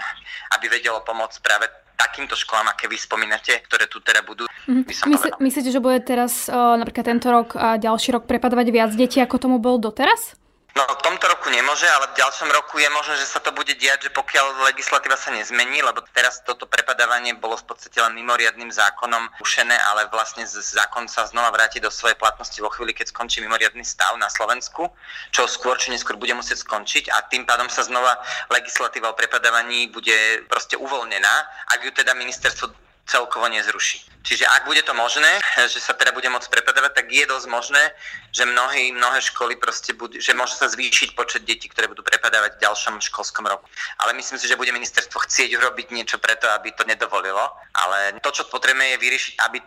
aby 0.60 0.67
vedelo 0.67 0.99
pomôcť 1.07 1.39
práve 1.39 1.71
takýmto 1.97 2.38
školám, 2.38 2.69
aké 2.71 2.86
vy 2.86 2.95
spomínate, 2.95 3.57
ktoré 3.65 3.89
tu 3.89 3.97
teda 4.05 4.21
budú. 4.21 4.45
Myslí, 4.69 5.17
myslíte, 5.41 5.73
že 5.73 5.81
bude 5.81 5.97
teraz 6.05 6.45
napríklad 6.47 7.05
tento 7.10 7.27
rok 7.33 7.57
a 7.57 7.81
ďalší 7.81 8.13
rok 8.13 8.29
prepadovať 8.29 8.67
viac 8.69 8.91
detí, 8.93 9.17
ako 9.17 9.41
tomu 9.41 9.57
bol 9.57 9.81
doteraz? 9.81 10.38
No 10.77 10.85
v 10.85 11.01
tomto 11.01 11.25
roku 11.25 11.49
nemôže, 11.49 11.89
ale 11.89 12.13
v 12.13 12.21
ďalšom 12.21 12.53
roku 12.53 12.77
je 12.77 12.85
možné, 12.93 13.17
že 13.17 13.25
sa 13.25 13.41
to 13.41 13.49
bude 13.49 13.73
diať, 13.81 14.05
že 14.05 14.11
pokiaľ 14.13 14.69
legislatíva 14.69 15.17
sa 15.17 15.33
nezmení, 15.33 15.81
lebo 15.81 16.05
teraz 16.13 16.45
toto 16.45 16.69
prepadávanie 16.69 17.33
bolo 17.33 17.57
v 17.57 17.73
podstate 17.73 17.97
len 17.97 18.13
mimoriadným 18.13 18.69
zákonom 18.69 19.41
ušené, 19.41 19.73
ale 19.73 20.05
vlastne 20.13 20.45
zákon 20.45 21.09
sa 21.09 21.25
znova 21.25 21.49
vráti 21.49 21.81
do 21.81 21.89
svojej 21.89 22.13
platnosti 22.13 22.61
vo 22.61 22.69
chvíli, 22.69 22.93
keď 22.93 23.09
skončí 23.09 23.41
mimoriadný 23.41 23.81
stav 23.81 24.13
na 24.21 24.29
Slovensku, 24.29 24.85
čo 25.33 25.49
skôr 25.49 25.81
či 25.81 25.89
neskôr 25.89 26.13
bude 26.13 26.37
musieť 26.37 26.61
skončiť 26.61 27.09
a 27.09 27.25
tým 27.25 27.49
pádom 27.49 27.73
sa 27.73 27.81
znova 27.81 28.21
legislatíva 28.53 29.09
o 29.09 29.17
prepadávaní 29.17 29.89
bude 29.89 30.45
proste 30.45 30.77
uvoľnená, 30.77 31.33
ak 31.73 31.89
ju 31.89 31.91
teda 31.97 32.13
ministerstvo 32.13 32.87
celkovo 33.07 33.47
nezruší. 33.47 34.03
Čiže 34.27 34.43
ak 34.43 34.67
bude 34.67 34.83
to 34.83 34.91
možné, 34.91 35.39
že 35.73 35.79
sa 35.79 35.95
teda 35.95 36.11
bude 36.11 36.27
môcť 36.27 36.51
prepadávať, 36.51 36.91
tak 36.93 37.07
je 37.07 37.23
dosť 37.23 37.47
možné, 37.47 37.83
že 38.35 38.43
mnohí, 38.43 38.91
mnohé 38.91 39.23
školy 39.23 39.55
proste 39.55 39.95
budú, 39.95 40.19
že 40.19 40.35
môže 40.35 40.59
sa 40.59 40.67
zvýšiť 40.67 41.15
počet 41.15 41.47
detí, 41.47 41.71
ktoré 41.71 41.87
budú 41.87 42.03
prepadávať 42.03 42.59
v 42.59 42.61
ďalšom 42.67 42.99
školskom 42.99 43.47
roku. 43.47 43.63
Ale 44.03 44.11
myslím 44.19 44.35
si, 44.35 44.51
že 44.51 44.59
bude 44.59 44.75
ministerstvo 44.75 45.23
chcieť 45.23 45.55
urobiť 45.55 45.95
niečo 45.95 46.19
preto, 46.19 46.51
aby 46.51 46.75
to 46.75 46.83
nedovolilo. 46.83 47.47
Ale 47.71 48.19
to, 48.19 48.29
čo 48.35 48.43
potrebujeme, 48.51 48.99
je 48.99 49.01
vyriešiť, 49.01 49.33
aby 49.47 49.57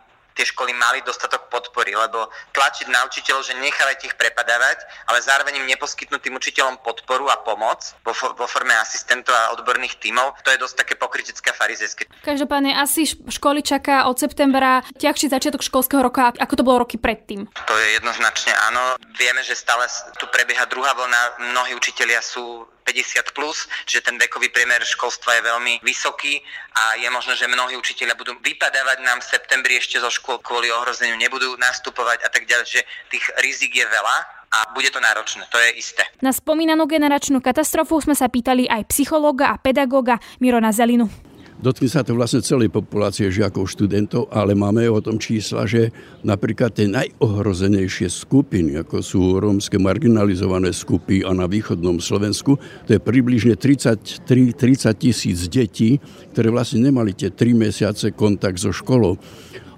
tie 0.41 0.49
školy 0.49 0.73
mali 0.73 1.05
dostatok 1.05 1.53
podpory, 1.53 1.93
lebo 1.93 2.33
tlačiť 2.57 2.89
na 2.89 3.05
učiteľov, 3.05 3.45
že 3.45 3.61
nechávajte 3.61 4.09
ich 4.09 4.17
prepadávať, 4.17 4.89
ale 5.13 5.21
zároveň 5.21 5.61
im 5.61 5.69
neposkytnúť 5.69 6.17
tým 6.25 6.41
učiteľom 6.41 6.81
podporu 6.81 7.29
a 7.29 7.37
pomoc 7.45 7.93
vo, 8.01 8.17
vo 8.17 8.49
forme 8.49 8.73
asistentov 8.81 9.37
a 9.37 9.53
odborných 9.53 10.01
tímov, 10.01 10.41
to 10.41 10.49
je 10.49 10.57
dosť 10.57 10.81
také 10.81 10.97
pokrytecké 10.97 11.53
a 11.53 11.59
farizejské. 11.61 12.09
Každopádne 12.25 12.73
asi 12.73 13.05
školy 13.05 13.61
čaká 13.61 14.09
od 14.09 14.17
septembra 14.17 14.81
ťažší 14.97 15.29
začiatok 15.29 15.61
školského 15.61 16.01
roka, 16.01 16.33
ako 16.33 16.55
to 16.57 16.65
bolo 16.65 16.89
roky 16.89 16.97
predtým. 16.97 17.45
To 17.69 17.75
je 17.77 18.01
jednoznačne 18.01 18.57
áno. 18.73 18.97
Vieme, 19.21 19.45
že 19.45 19.53
stále 19.53 19.85
tu 20.17 20.25
prebieha 20.33 20.65
druhá 20.73 20.97
vlna, 20.97 21.53
mnohí 21.53 21.77
učitelia 21.77 22.25
sú 22.25 22.65
50 22.83 23.37
plus, 23.37 23.69
čiže 23.87 24.11
ten 24.11 24.17
vekový 24.17 24.51
priemer 24.51 24.83
školstva 24.83 25.39
je 25.39 25.47
veľmi 25.47 25.75
vysoký 25.85 26.43
a 26.75 26.99
je 26.99 27.09
možné, 27.13 27.37
že 27.37 27.51
mnohí 27.51 27.77
učiteľia 27.77 28.19
budú 28.19 28.37
vypadávať 28.41 28.99
nám 29.05 29.19
v 29.23 29.31
septembri 29.31 29.79
ešte 29.79 30.01
zo 30.01 30.11
škôl 30.11 30.43
kvôli 30.43 30.73
ohrozeniu, 30.73 31.17
nebudú 31.21 31.55
nastupovať 31.61 32.25
a 32.25 32.29
tak 32.29 32.49
ďalej, 32.49 32.67
že 32.67 32.81
tých 33.13 33.25
rizik 33.41 33.77
je 33.77 33.87
veľa 33.87 34.17
a 34.51 34.59
bude 34.75 34.91
to 34.91 34.99
náročné, 34.99 35.47
to 35.47 35.59
je 35.63 35.79
isté. 35.79 36.03
Na 36.19 36.35
spomínanú 36.35 36.91
generačnú 36.91 37.39
katastrofu 37.39 38.03
sme 38.03 38.19
sa 38.19 38.27
pýtali 38.27 38.67
aj 38.67 38.91
psychológa 38.91 39.55
a 39.55 39.61
pedagóga 39.63 40.19
Mirona 40.43 40.75
Zelinu. 40.75 41.30
Dotkne 41.61 41.93
sa 41.93 42.01
to 42.01 42.17
vlastne 42.17 42.41
celej 42.41 42.73
populácie 42.73 43.29
žiakov, 43.29 43.69
študentov, 43.69 44.33
ale 44.33 44.57
máme 44.57 44.89
o 44.89 44.97
tom 45.05 45.21
čísla, 45.21 45.69
že 45.69 45.93
napríklad 46.25 46.73
tie 46.73 46.89
najohrozenejšie 46.89 48.09
skupiny, 48.09 48.81
ako 48.81 49.05
sú 49.05 49.37
rómske 49.37 49.77
marginalizované 49.77 50.73
skupy 50.73 51.21
a 51.21 51.37
na 51.37 51.45
východnom 51.45 52.01
Slovensku, 52.01 52.57
to 52.89 52.97
je 52.97 53.01
približne 53.05 53.61
33-30 53.61 54.57
tisíc 54.97 55.53
detí, 55.53 56.01
ktoré 56.33 56.49
vlastne 56.49 56.81
nemali 56.89 57.13
tie 57.13 57.29
3 57.29 57.53
mesiace 57.53 58.09
kontakt 58.17 58.57
so 58.57 58.73
školou. 58.73 59.21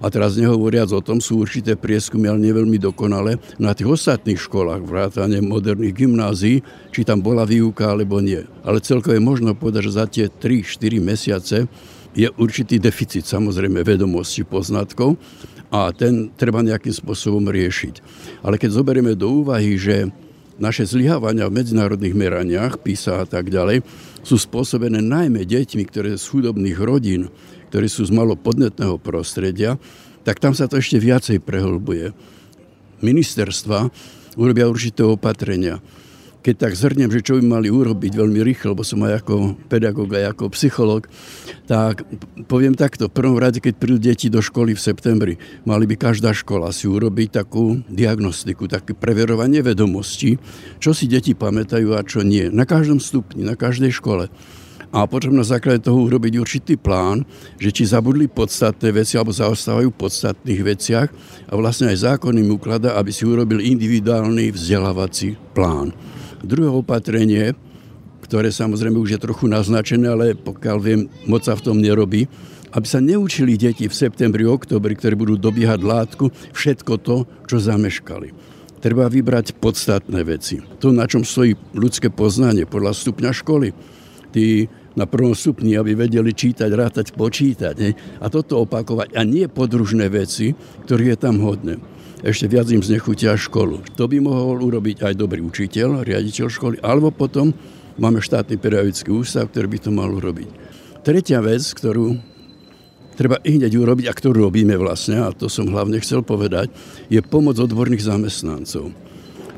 A 0.03 0.11
teraz 0.11 0.35
nehovoriac 0.35 0.91
o 0.91 0.99
tom, 0.99 1.23
sú 1.23 1.39
určité 1.39 1.79
prieskumy, 1.79 2.27
ale 2.27 2.43
nie 2.43 2.51
veľmi 2.51 2.75
dokonalé, 2.75 3.39
na 3.55 3.71
tých 3.71 3.87
ostatných 3.87 4.35
školách, 4.35 4.83
vrátane 4.83 5.39
moderných 5.39 5.95
gymnázií, 5.95 6.59
či 6.91 7.07
tam 7.07 7.23
bola 7.23 7.47
výuka 7.47 7.87
alebo 7.87 8.19
nie. 8.19 8.43
Ale 8.67 8.83
celkovo 8.83 9.15
je 9.15 9.23
možno 9.23 9.55
povedať, 9.55 9.81
že 9.87 9.95
za 9.95 10.05
tie 10.11 10.27
3-4 10.27 10.99
mesiace 10.99 11.57
je 12.11 12.27
určitý 12.35 12.83
deficit 12.83 13.23
samozrejme 13.23 13.79
vedomostí, 13.79 14.43
poznatkov 14.43 15.15
a 15.71 15.89
ten 15.95 16.29
treba 16.35 16.59
nejakým 16.59 16.93
spôsobom 16.93 17.47
riešiť. 17.47 18.03
Ale 18.43 18.59
keď 18.59 18.75
zoberieme 18.75 19.15
do 19.15 19.41
úvahy, 19.41 19.79
že 19.79 20.11
naše 20.61 20.85
zlyhávania 20.85 21.49
v 21.49 21.63
medzinárodných 21.63 22.13
meraniach, 22.13 22.77
PISA 22.83 23.23
a 23.23 23.25
tak 23.25 23.49
ďalej, 23.49 23.81
sú 24.21 24.37
spôsobené 24.37 25.01
najmä 25.01 25.47
deťmi, 25.47 25.83
ktoré 25.89 26.13
z 26.13 26.25
chudobných 26.29 26.77
rodín, 26.77 27.33
ktorí 27.73 27.89
sú 27.89 28.05
z 28.05 28.13
malo 28.13 28.37
podnetného 28.37 29.01
prostredia, 29.01 29.81
tak 30.21 30.37
tam 30.37 30.53
sa 30.53 30.69
to 30.69 30.77
ešte 30.77 31.01
viacej 31.01 31.41
prehlbuje. 31.41 32.13
Ministerstva 33.01 33.89
urobia 34.37 34.69
určité 34.69 35.01
opatrenia 35.01 35.81
keď 36.43 36.55
tak 36.59 36.73
zhrnem, 36.75 37.07
že 37.07 37.23
čo 37.23 37.39
by 37.39 37.43
mali 37.47 37.71
urobiť 37.71 38.19
veľmi 38.19 38.43
rýchlo, 38.43 38.75
lebo 38.75 38.83
som 38.83 38.99
aj 39.07 39.23
ako 39.23 39.55
pedagóg, 39.71 40.11
aj 40.11 40.35
ako 40.35 40.51
psychológ, 40.51 41.07
tak 41.63 42.03
poviem 42.51 42.75
takto. 42.75 43.07
V 43.07 43.15
prvom 43.15 43.39
rade, 43.39 43.63
keď 43.63 43.79
prídu 43.79 43.95
deti 43.95 44.27
do 44.27 44.43
školy 44.43 44.75
v 44.75 44.83
septembri, 44.83 45.33
mali 45.63 45.87
by 45.87 45.95
každá 45.95 46.35
škola 46.35 46.75
si 46.75 46.91
urobiť 46.91 47.39
takú 47.39 47.79
diagnostiku, 47.87 48.67
také 48.67 48.91
preverovanie 48.91 49.63
vedomostí, 49.63 50.35
čo 50.83 50.91
si 50.91 51.07
deti 51.07 51.31
pamätajú 51.31 51.95
a 51.95 52.03
čo 52.03 52.27
nie. 52.27 52.51
Na 52.51 52.67
každom 52.67 52.99
stupni, 52.99 53.47
na 53.47 53.55
každej 53.55 53.95
škole 53.95 54.27
a 54.93 55.09
potom 55.09 55.33
na 55.33 55.41
základe 55.41 55.81
toho 55.81 56.05
urobiť 56.05 56.37
určitý 56.37 56.77
plán, 56.77 57.25
že 57.57 57.73
či 57.73 57.89
zabudli 57.89 58.29
podstatné 58.29 58.93
veci 58.93 59.17
alebo 59.17 59.33
zaostávajú 59.33 59.89
v 59.89 60.01
podstatných 60.05 60.61
veciach 60.61 61.09
a 61.49 61.53
vlastne 61.57 61.89
aj 61.89 62.13
zákon 62.13 62.37
im 62.37 62.53
ukladá, 62.53 62.93
aby 63.01 63.09
si 63.09 63.25
urobil 63.25 63.57
individuálny 63.57 64.53
vzdelávací 64.53 65.33
plán. 65.57 65.97
Druhé 66.45 66.69
opatrenie, 66.69 67.57
ktoré 68.21 68.53
samozrejme 68.53 69.01
už 69.01 69.17
je 69.17 69.23
trochu 69.25 69.49
naznačené, 69.49 70.13
ale 70.13 70.37
pokiaľ 70.37 70.77
viem, 70.77 71.09
moc 71.25 71.41
sa 71.41 71.57
v 71.57 71.65
tom 71.65 71.81
nerobí, 71.81 72.29
aby 72.73 72.85
sa 72.85 73.01
neučili 73.01 73.57
deti 73.57 73.89
v 73.89 73.97
septembri, 73.97 74.45
oktobri, 74.45 74.93
ktorí 74.93 75.17
budú 75.17 75.35
dobiehať 75.41 75.81
látku, 75.81 76.29
všetko 76.53 76.93
to, 77.01 77.25
čo 77.49 77.57
zameškali. 77.57 78.33
Treba 78.77 79.09
vybrať 79.09 79.57
podstatné 79.57 80.21
veci. 80.27 80.59
To, 80.83 80.91
na 80.91 81.07
čom 81.09 81.23
stojí 81.23 81.55
ľudské 81.73 82.11
poznanie 82.11 82.67
podľa 82.67 82.93
stupňa 82.93 83.31
školy. 83.31 83.71
Tí 84.33 84.67
na 84.93 85.09
prvom 85.09 85.33
stupni, 85.33 85.73
aby 85.73 85.97
vedeli 85.97 86.33
čítať, 86.33 86.69
rátať, 86.69 87.17
počítať. 87.17 87.73
Ne? 87.81 87.91
A 88.21 88.29
toto 88.29 88.61
opakovať. 88.61 89.17
A 89.17 89.25
nie 89.25 89.49
podružné 89.49 90.09
veci, 90.09 90.53
ktoré 90.85 91.13
je 91.13 91.17
tam 91.17 91.41
hodné 91.41 91.93
ešte 92.23 92.47
viac 92.47 92.71
im 92.71 92.79
znechutia 92.79 93.35
školu. 93.35 93.83
To 93.99 94.07
by 94.07 94.23
mohol 94.23 94.63
urobiť 94.63 95.03
aj 95.03 95.19
dobrý 95.19 95.43
učiteľ, 95.43 96.07
riaditeľ 96.07 96.47
školy, 96.47 96.79
alebo 96.79 97.11
potom 97.11 97.51
máme 97.99 98.23
štátny 98.23 98.55
pedagogický 98.55 99.11
ústav, 99.11 99.51
ktorý 99.51 99.67
by 99.67 99.79
to 99.83 99.91
mal 99.91 100.07
urobiť. 100.07 100.47
Tretia 101.03 101.43
vec, 101.43 101.59
ktorú 101.59 102.15
treba 103.19 103.43
i 103.43 103.59
hneď 103.59 103.75
urobiť, 103.75 104.07
a 104.07 104.15
ktorú 104.15 104.47
robíme 104.47 104.71
vlastne, 104.79 105.19
a 105.19 105.35
to 105.35 105.51
som 105.51 105.67
hlavne 105.67 105.99
chcel 105.99 106.23
povedať, 106.23 106.71
je 107.11 107.19
pomoc 107.19 107.59
odborných 107.59 108.07
zamestnancov. 108.07 108.95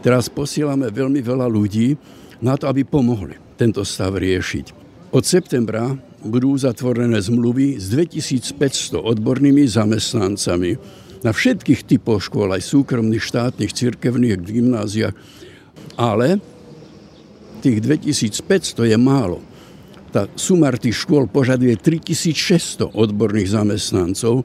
Teraz 0.02 0.26
posielame 0.34 0.89
veľmi 0.89 1.21
veľa 1.21 1.45
ľudí 1.45 1.93
na 2.41 2.58
to, 2.58 2.65
aby 2.65 2.82
pomohli 2.82 3.38
tento 3.62 3.86
stav 3.86 4.17
riešiť. 4.17 4.85
Od 5.15 5.23
septembra 5.23 5.95
budú 6.28 6.60
zatvorené 6.60 7.23
zmluvy 7.23 7.80
s 7.80 7.88
2500 7.88 8.99
odbornými 8.99 9.63
zamestnancami, 9.63 10.75
na 11.23 11.32
všetkých 11.32 11.88
typoch 11.88 12.19
škôl, 12.19 12.51
aj 12.51 12.60
súkromných, 12.60 13.23
štátnych, 13.23 13.71
cirkevných, 13.71 14.43
gymnáziách. 14.43 15.15
Ale 15.95 16.43
tých 17.63 17.80
2500 17.80 18.91
je 18.91 18.97
málo. 18.99 19.39
Tá 20.12 20.28
sumár 20.36 20.75
tých 20.75 21.08
škôl 21.08 21.32
požaduje 21.32 21.80
3600 21.80 22.91
odborných 22.91 23.56
zamestnancov, 23.56 24.43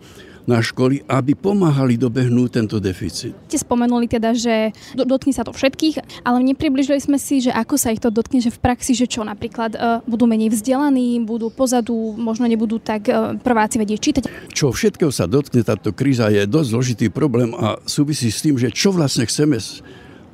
na 0.48 0.60
školy, 0.60 1.04
aby 1.04 1.36
pomáhali 1.36 2.00
dobehnúť 2.00 2.48
tento 2.60 2.76
deficit. 2.80 3.36
Ste 3.48 3.60
spomenuli 3.60 4.06
teda, 4.08 4.32
že 4.32 4.72
dotkne 4.96 5.32
sa 5.36 5.44
to 5.44 5.52
všetkých, 5.52 6.24
ale 6.24 6.40
nepribližili 6.44 7.00
sme 7.00 7.16
si, 7.20 7.44
že 7.44 7.52
ako 7.52 7.74
sa 7.76 7.92
ich 7.92 8.00
to 8.00 8.08
dotkne, 8.08 8.40
že 8.40 8.52
v 8.52 8.60
praxi, 8.60 8.96
že 8.96 9.08
čo 9.08 9.24
napríklad 9.24 9.72
uh, 9.76 9.80
budú 10.08 10.24
menej 10.24 10.52
vzdelaní, 10.52 11.20
budú 11.24 11.52
pozadu, 11.52 12.16
možno 12.16 12.48
nebudú 12.48 12.80
tak 12.80 13.08
uh, 13.08 13.36
prváci 13.36 13.76
vedieť 13.80 14.00
čítať. 14.00 14.22
Čo 14.52 14.72
všetkého 14.72 15.12
sa 15.12 15.28
dotkne 15.28 15.64
táto 15.64 15.92
kríza 15.92 16.32
je 16.32 16.44
dosť 16.48 16.68
zložitý 16.72 17.06
problém 17.12 17.52
a 17.56 17.80
súvisí 17.84 18.32
s 18.32 18.42
tým, 18.42 18.56
že 18.56 18.72
čo 18.72 18.92
vlastne 18.94 19.28
chceme 19.28 19.60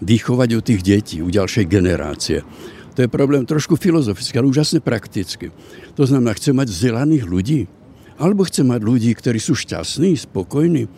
vychovať 0.01 0.49
u 0.53 0.61
tých 0.61 0.81
detí, 0.85 1.17
u 1.25 1.33
ďalšej 1.33 1.65
generácie. 1.67 2.45
To 2.97 3.05
je 3.05 3.13
problém 3.13 3.45
trošku 3.45 3.77
filozofický, 3.77 4.41
ale 4.41 4.49
úžasne 4.49 4.81
praktický. 4.81 5.53
To 6.01 6.09
znamená, 6.09 6.33
chcem 6.33 6.57
mať 6.57 6.73
vzdelaných 6.73 7.25
ľudí, 7.29 7.61
alebo 8.17 8.45
chce 8.49 8.65
mať 8.65 8.81
ľudí, 8.81 9.13
ktorí 9.13 9.37
sú 9.41 9.53
šťastní, 9.57 10.17
spokojní, 10.17 10.89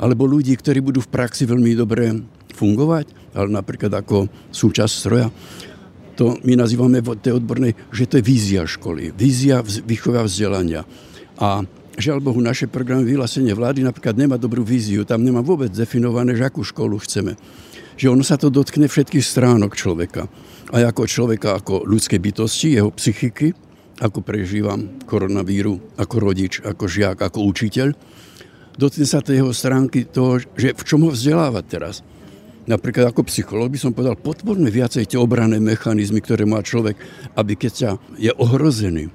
alebo 0.00 0.24
ľudí, 0.24 0.56
ktorí 0.56 0.80
budú 0.80 1.04
v 1.04 1.12
praxi 1.12 1.44
veľmi 1.44 1.76
dobre 1.76 2.16
fungovať, 2.56 3.36
ale 3.36 3.48
napríklad 3.52 3.92
ako 3.92 4.30
súčasť 4.50 4.92
stroja. 4.92 5.28
To 6.16 6.36
my 6.44 6.54
nazývame 6.56 7.00
v 7.00 7.16
tej 7.16 7.40
odbornej, 7.40 7.72
že 7.92 8.04
to 8.04 8.20
je 8.20 8.24
vízia 8.24 8.62
školy, 8.68 9.12
vízia 9.16 9.64
výchova 9.64 10.24
vzdelania. 10.24 10.84
A 11.40 11.64
žiaľ 11.96 12.20
Bohu, 12.20 12.40
naše 12.44 12.68
programy 12.68 13.08
vyhlásenia 13.08 13.56
vlády 13.56 13.80
napríklad 13.84 14.16
nemá 14.16 14.36
dobrú 14.36 14.60
víziu, 14.60 15.08
tam 15.08 15.24
nemá 15.24 15.40
vôbec 15.40 15.72
definované, 15.72 16.36
že 16.36 16.44
akú 16.44 16.60
školu 16.60 17.00
chceme. 17.00 17.40
Že 17.96 18.16
ono 18.16 18.24
sa 18.24 18.36
to 18.40 18.52
dotkne 18.52 18.88
všetkých 18.88 19.24
stránok 19.24 19.76
človeka. 19.76 20.28
Aj 20.72 20.82
ako 20.84 21.08
človeka, 21.08 21.56
ako 21.60 21.88
ľudskej 21.88 22.20
bytosti, 22.20 22.76
jeho 22.76 22.92
psychiky, 22.92 23.56
ako 24.00 24.24
prežívam 24.24 24.98
koronavíru, 25.04 25.76
ako 26.00 26.14
rodič, 26.18 26.64
ako 26.64 26.88
žiak, 26.88 27.20
ako 27.20 27.44
učiteľ. 27.44 27.92
Dotkne 28.80 29.04
sa 29.04 29.20
jeho 29.20 29.52
stránky 29.52 30.08
toho, 30.08 30.40
že 30.56 30.72
v 30.72 30.82
čom 30.82 31.04
ho 31.04 31.12
vzdelávať 31.12 31.64
teraz. 31.68 32.00
Napríklad 32.64 33.12
ako 33.12 33.28
psychológ 33.28 33.72
by 33.72 33.78
som 33.80 33.92
povedal, 33.92 34.16
podporme 34.16 34.72
viacej 34.72 35.04
tie 35.04 35.18
obrané 35.20 35.60
mechanizmy, 35.60 36.24
ktoré 36.24 36.48
má 36.48 36.64
človek, 36.64 36.96
aby 37.36 37.52
keď 37.56 37.72
sa 37.72 37.90
je 38.16 38.32
ohrozený, 38.32 39.12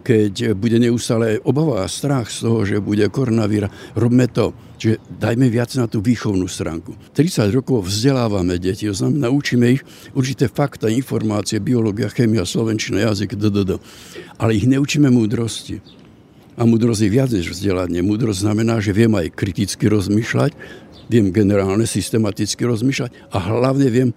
keď 0.00 0.56
bude 0.56 0.80
neustále 0.80 1.38
obava 1.44 1.84
a 1.84 1.92
strach 1.92 2.32
z 2.32 2.48
toho, 2.48 2.64
že 2.64 2.84
bude 2.84 3.04
koronavíra, 3.12 3.68
robme 3.94 4.26
to 4.26 4.56
Čiže 4.80 4.96
dajme 5.20 5.52
viac 5.52 5.76
na 5.76 5.84
tú 5.84 6.00
výchovnú 6.00 6.48
stránku. 6.48 6.96
30 7.12 7.52
rokov 7.52 7.84
vzdelávame 7.84 8.56
deti, 8.56 8.88
to 8.88 8.96
znamená, 8.96 9.28
učíme 9.28 9.76
ich 9.76 9.84
určité 10.16 10.48
fakta, 10.48 10.88
informácie, 10.88 11.60
biológia, 11.60 12.08
chémia, 12.08 12.48
slovenčina, 12.48 13.04
jazyk, 13.12 13.36
ddd. 13.36 13.76
Ale 14.40 14.56
ich 14.56 14.64
neučíme 14.64 15.12
múdrosti. 15.12 15.84
A 16.56 16.64
múdrosť 16.64 17.04
je 17.04 17.10
viac 17.12 17.28
než 17.28 17.52
vzdelanie. 17.52 18.00
Múdrosť 18.00 18.40
znamená, 18.40 18.80
že 18.80 18.96
viem 18.96 19.12
aj 19.12 19.36
kriticky 19.36 19.84
rozmýšľať, 19.84 20.56
viem 21.12 21.28
generálne, 21.28 21.84
systematicky 21.84 22.64
rozmýšľať 22.64 23.36
a 23.36 23.36
hlavne 23.36 23.88
viem 23.92 24.10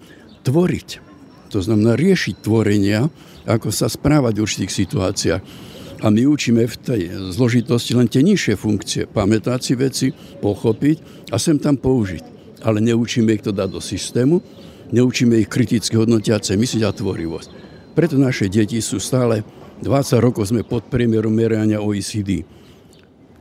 tvoriť. 0.47 1.03
To 1.51 1.59
znamená 1.59 1.99
riešiť 1.99 2.39
tvorenia, 2.39 3.11
ako 3.43 3.67
sa 3.67 3.91
správať 3.91 4.39
v 4.39 4.43
určitých 4.47 4.71
situáciách. 4.71 5.72
A 6.03 6.11
my 6.11 6.27
učíme 6.27 6.67
v 6.67 6.75
tej 6.75 7.01
zložitosti 7.31 7.95
len 7.95 8.11
tie 8.11 8.19
nižšie 8.19 8.59
funkcie. 8.59 9.07
Pamätať 9.07 9.59
si 9.63 9.73
veci, 9.79 10.07
pochopiť 10.43 11.31
a 11.31 11.39
sem 11.39 11.55
tam 11.55 11.79
použiť. 11.79 12.23
Ale 12.67 12.83
neučíme 12.83 13.31
ich 13.31 13.43
to 13.43 13.55
dať 13.55 13.69
do 13.71 13.79
systému, 13.79 14.43
neučíme 14.91 15.39
ich 15.39 15.47
kriticky 15.47 15.95
hodnotiace 15.95 16.59
myslieť 16.59 16.83
a 16.83 16.91
tvorivosť. 16.91 17.49
Preto 17.95 18.19
naše 18.19 18.51
deti 18.51 18.83
sú 18.83 18.99
stále, 18.99 19.47
20 19.79 20.19
rokov 20.19 20.51
sme 20.51 20.67
pod 20.67 20.91
priemerom 20.91 21.31
merania 21.31 21.79
OECD 21.79 22.43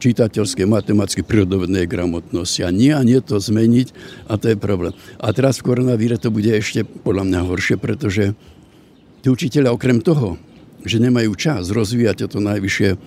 čitateľské, 0.03 0.67
matematické, 0.67 1.23
prírodovednej 1.23 1.87
gramotnosti. 1.87 2.67
A 2.67 2.75
nie 2.75 2.91
a 2.91 3.07
nie 3.07 3.23
to 3.23 3.39
zmeniť 3.39 3.95
a 4.27 4.35
to 4.35 4.51
je 4.51 4.57
problém. 4.59 4.91
A 5.23 5.31
teraz 5.31 5.63
v 5.63 5.71
koronavíre 5.71 6.19
to 6.19 6.35
bude 6.35 6.51
ešte 6.51 6.83
podľa 6.83 7.31
mňa 7.31 7.41
horšie, 7.47 7.77
pretože 7.79 8.35
tí 9.23 9.31
učiteľe 9.31 9.71
okrem 9.71 10.03
toho, 10.03 10.43
že 10.83 11.03
nemajú 11.03 11.33
čas 11.39 11.71
rozvíjať 11.71 12.27
toto 12.27 12.43
najvyššie 12.43 12.99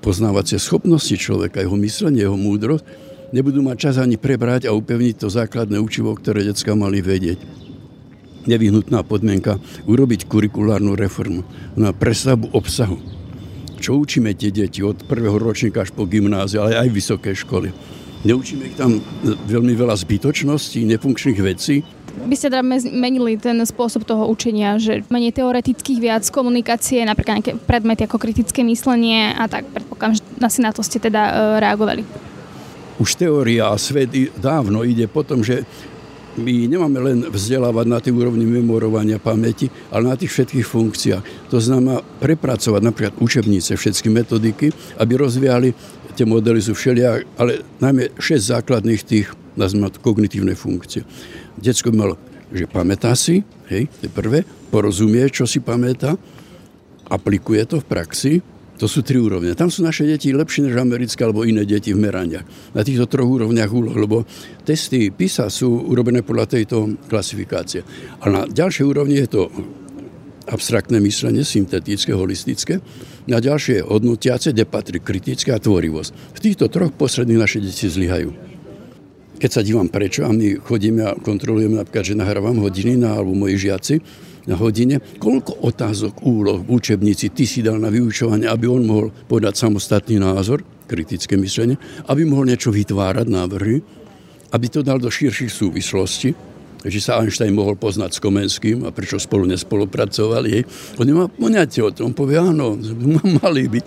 poznávacie 0.00 0.56
schopnosti 0.56 1.12
človeka, 1.18 1.60
jeho 1.60 1.76
myslenie, 1.76 2.24
jeho 2.24 2.38
múdrosť, 2.38 2.84
nebudú 3.34 3.60
mať 3.60 3.76
čas 3.76 3.94
ani 4.00 4.16
prebrať 4.16 4.70
a 4.70 4.74
upevniť 4.74 5.20
to 5.20 5.28
základné 5.28 5.76
učivo, 5.82 6.14
ktoré 6.16 6.46
detská 6.46 6.72
mali 6.72 7.04
vedieť. 7.04 7.40
Nevyhnutná 8.48 9.04
podmienka 9.04 9.60
urobiť 9.84 10.24
kurikulárnu 10.24 10.96
reformu 10.96 11.44
na 11.76 11.92
prestavbu 11.92 12.56
obsahu. 12.56 12.96
Čo 13.78 14.00
učíme 14.00 14.32
tie 14.32 14.48
deti 14.48 14.80
od 14.80 15.04
prvého 15.04 15.36
ročníka 15.36 15.84
až 15.84 15.92
po 15.92 16.08
gymnáziu, 16.08 16.64
ale 16.64 16.80
aj 16.80 16.88
vysoké 16.88 17.36
školy? 17.36 17.70
Neučíme 18.26 18.72
ich 18.72 18.76
tam 18.80 18.98
veľmi 19.22 19.78
veľa 19.78 19.94
zbytočností, 19.94 20.82
nefunkčných 20.88 21.40
vecí. 21.44 21.86
By 22.18 22.34
ste 22.34 22.50
teda 22.50 22.64
menili 22.92 23.38
ten 23.38 23.58
spôsob 23.62 24.02
toho 24.02 24.26
učenia, 24.26 24.76
že 24.82 25.06
menej 25.08 25.38
teoretických, 25.38 25.98
viac 26.02 26.24
komunikácie, 26.28 27.06
napríklad 27.06 27.40
nejaké 27.40 27.54
predmety 27.58 28.04
ako 28.04 28.18
kritické 28.18 28.66
myslenie 28.66 29.34
a 29.34 29.46
tak 29.46 29.66
predpokladám, 29.70 30.18
že 30.18 30.22
asi 30.42 30.60
na 30.60 30.70
to 30.74 30.82
ste 30.82 30.98
teda 30.98 31.22
e, 31.22 31.32
reagovali. 31.62 32.02
Už 32.98 33.14
teória 33.14 33.70
a 33.70 33.78
svet 33.78 34.10
dávno 34.38 34.82
ide 34.82 35.06
po 35.06 35.22
tom, 35.22 35.46
že 35.46 35.62
my 36.38 36.70
nemáme 36.70 36.98
len 37.02 37.18
vzdelávať 37.26 37.86
na 37.90 37.98
tej 37.98 38.14
úrovni 38.14 38.46
memorovania 38.46 39.18
pamäti, 39.18 39.66
ale 39.90 40.08
na 40.08 40.16
tých 40.16 40.32
všetkých 40.32 40.66
funkciách. 40.66 41.50
To 41.50 41.58
znamená 41.58 42.00
prepracovať 42.22 42.80
napríklad 42.80 43.14
učebnice, 43.18 43.74
všetky 43.74 44.08
metodiky, 44.08 44.70
aby 45.02 45.12
rozvíjali 45.18 45.74
tie 46.18 46.26
modely 46.26 46.58
sú 46.58 46.74
všeliak, 46.74 47.38
ale 47.38 47.62
najmä 47.78 48.18
6 48.18 48.50
základných 48.58 49.02
tých, 49.06 49.30
nazvime 49.54 49.86
kognitívne 49.94 50.58
funkcie. 50.58 51.06
Detsko 51.54 51.94
by 51.94 51.96
malo, 51.96 52.14
že 52.50 52.66
pamätá 52.66 53.14
si, 53.14 53.46
hej, 53.70 53.86
to 54.02 54.06
je 54.06 54.10
prvé, 54.10 54.42
porozumie, 54.74 55.22
čo 55.30 55.46
si 55.46 55.62
pamätá, 55.62 56.18
aplikuje 57.06 57.62
to 57.70 57.78
v 57.78 57.86
praxi, 57.86 58.32
to 58.78 58.86
sú 58.86 59.02
tri 59.02 59.18
úrovne. 59.18 59.58
Tam 59.58 59.68
sú 59.68 59.82
naše 59.82 60.06
deti 60.06 60.30
lepšie 60.30 60.70
než 60.70 60.78
americké 60.78 61.26
alebo 61.26 61.42
iné 61.42 61.66
deti 61.66 61.90
v 61.90 61.98
meraniach. 61.98 62.46
Na 62.72 62.86
týchto 62.86 63.10
troch 63.10 63.26
úrovniach 63.26 63.68
úloh, 63.74 63.92
lebo 63.98 64.22
testy 64.62 65.10
PISA 65.10 65.50
sú 65.50 65.90
urobené 65.90 66.22
podľa 66.22 66.54
tejto 66.54 66.94
klasifikácie. 67.10 67.82
A 68.22 68.24
na 68.30 68.40
ďalšej 68.46 68.84
úrovni 68.86 69.18
je 69.18 69.28
to 69.28 69.42
abstraktné 70.48 71.02
myslenie, 71.04 71.44
syntetické, 71.44 72.14
holistické. 72.14 72.80
Na 73.28 73.42
ďalšie 73.42 73.84
hodnotiace, 73.84 74.54
kde 74.54 74.64
patrí 74.64 75.02
kritické 75.02 75.52
a 75.52 75.60
tvorivosť. 75.60 76.38
V 76.38 76.40
týchto 76.40 76.72
troch 76.72 76.94
posledných 76.94 77.42
naše 77.42 77.58
deti 77.60 77.90
zlyhajú. 77.90 78.32
Keď 79.38 79.50
sa 79.54 79.62
dívam 79.62 79.86
prečo, 79.86 80.26
a 80.26 80.34
my 80.34 80.58
chodíme 80.58 81.02
a 81.04 81.14
kontrolujeme 81.14 81.78
napríklad, 81.78 82.02
že 82.02 82.18
nahrávam 82.18 82.58
hodiny 82.58 82.98
na, 82.98 83.14
alebo 83.14 83.38
moji 83.38 83.70
žiaci, 83.70 84.02
hodine, 84.56 85.02
koľko 85.20 85.60
otázok, 85.66 86.24
úloh 86.24 86.62
v 86.62 86.80
učebnici 86.80 87.34
ty 87.34 87.44
si 87.44 87.60
dal 87.60 87.76
na 87.76 87.92
vyučovanie, 87.92 88.48
aby 88.48 88.64
on 88.70 88.88
mohol 88.88 89.12
podať 89.12 89.68
samostatný 89.68 90.16
názor, 90.22 90.64
kritické 90.88 91.36
myslenie, 91.36 91.76
aby 92.08 92.24
mohol 92.24 92.48
niečo 92.48 92.72
vytvárať, 92.72 93.26
návrhy, 93.28 93.84
aby 94.48 94.66
to 94.72 94.80
dal 94.80 94.96
do 94.96 95.12
širších 95.12 95.52
súvislostí, 95.52 96.32
že 96.86 97.00
sa 97.02 97.20
Einstein 97.20 97.52
mohol 97.52 97.74
poznať 97.74 98.16
s 98.16 98.22
Komenským 98.22 98.86
a 98.86 98.94
prečo 98.94 99.18
spolu 99.18 99.44
nespolupracovali. 99.50 100.62
On 100.96 101.04
nemá 101.04 101.26
poňatie 101.26 101.82
o 101.82 101.90
tom, 101.90 102.14
povie 102.14 102.38
áno, 102.38 102.78
mali 103.42 103.66
by. 103.68 103.80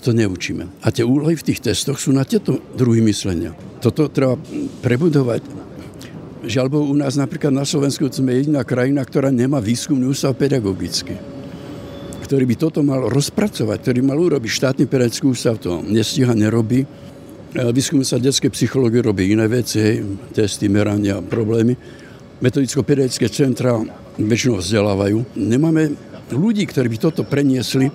To 0.00 0.16
neučíme. 0.16 0.80
A 0.80 0.88
tie 0.88 1.04
úlohy 1.04 1.36
v 1.36 1.52
tých 1.52 1.60
testoch 1.60 2.00
sú 2.00 2.16
na 2.16 2.24
tieto 2.24 2.56
druhy 2.72 3.04
myslenia. 3.04 3.52
Toto 3.84 4.08
treba 4.08 4.32
prebudovať 4.80 5.44
Žiaľ 6.40 6.66
Bohu, 6.72 6.84
u 6.92 6.96
nás 6.96 7.20
napríklad 7.20 7.52
na 7.52 7.68
Slovensku 7.68 8.08
sme 8.08 8.36
jediná 8.36 8.64
krajina, 8.64 9.04
ktorá 9.04 9.28
nemá 9.28 9.60
výskumný 9.60 10.08
ústav 10.08 10.32
pedagogický 10.36 11.40
ktorý 12.30 12.46
by 12.46 12.56
toto 12.62 12.86
mal 12.86 13.10
rozpracovať, 13.10 13.82
ktorý 13.82 14.06
mal 14.06 14.14
urobiť 14.14 14.50
štátny 14.54 14.84
pedagogický 14.86 15.26
ústav, 15.34 15.58
to 15.58 15.82
nestíha, 15.82 16.30
nerobí. 16.30 16.86
Výskum 17.50 18.06
sa 18.06 18.22
detské 18.22 18.46
psychológie 18.54 19.02
robí 19.02 19.34
iné 19.34 19.50
veci, 19.50 19.98
testy, 20.30 20.70
merania, 20.70 21.18
problémy. 21.18 21.74
Metodicko-pedagogické 22.38 23.26
centra 23.34 23.82
väčšinou 24.14 24.62
vzdelávajú. 24.62 25.26
Nemáme 25.34 25.98
ľudí, 26.30 26.70
ktorí 26.70 26.86
by 26.94 26.98
toto 27.02 27.26
preniesli. 27.26 27.90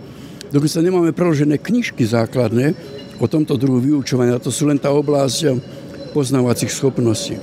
Dokonca 0.52 0.84
nemáme 0.84 1.16
preložené 1.16 1.56
knižky 1.56 2.04
základné 2.04 2.76
o 3.24 3.32
tomto 3.32 3.56
druhu 3.56 3.80
vyučovania. 3.80 4.36
To 4.44 4.52
sú 4.52 4.68
len 4.68 4.76
tá 4.76 4.92
oblasť 4.92 5.64
poznávacích 6.12 6.76
schopností. 6.76 7.40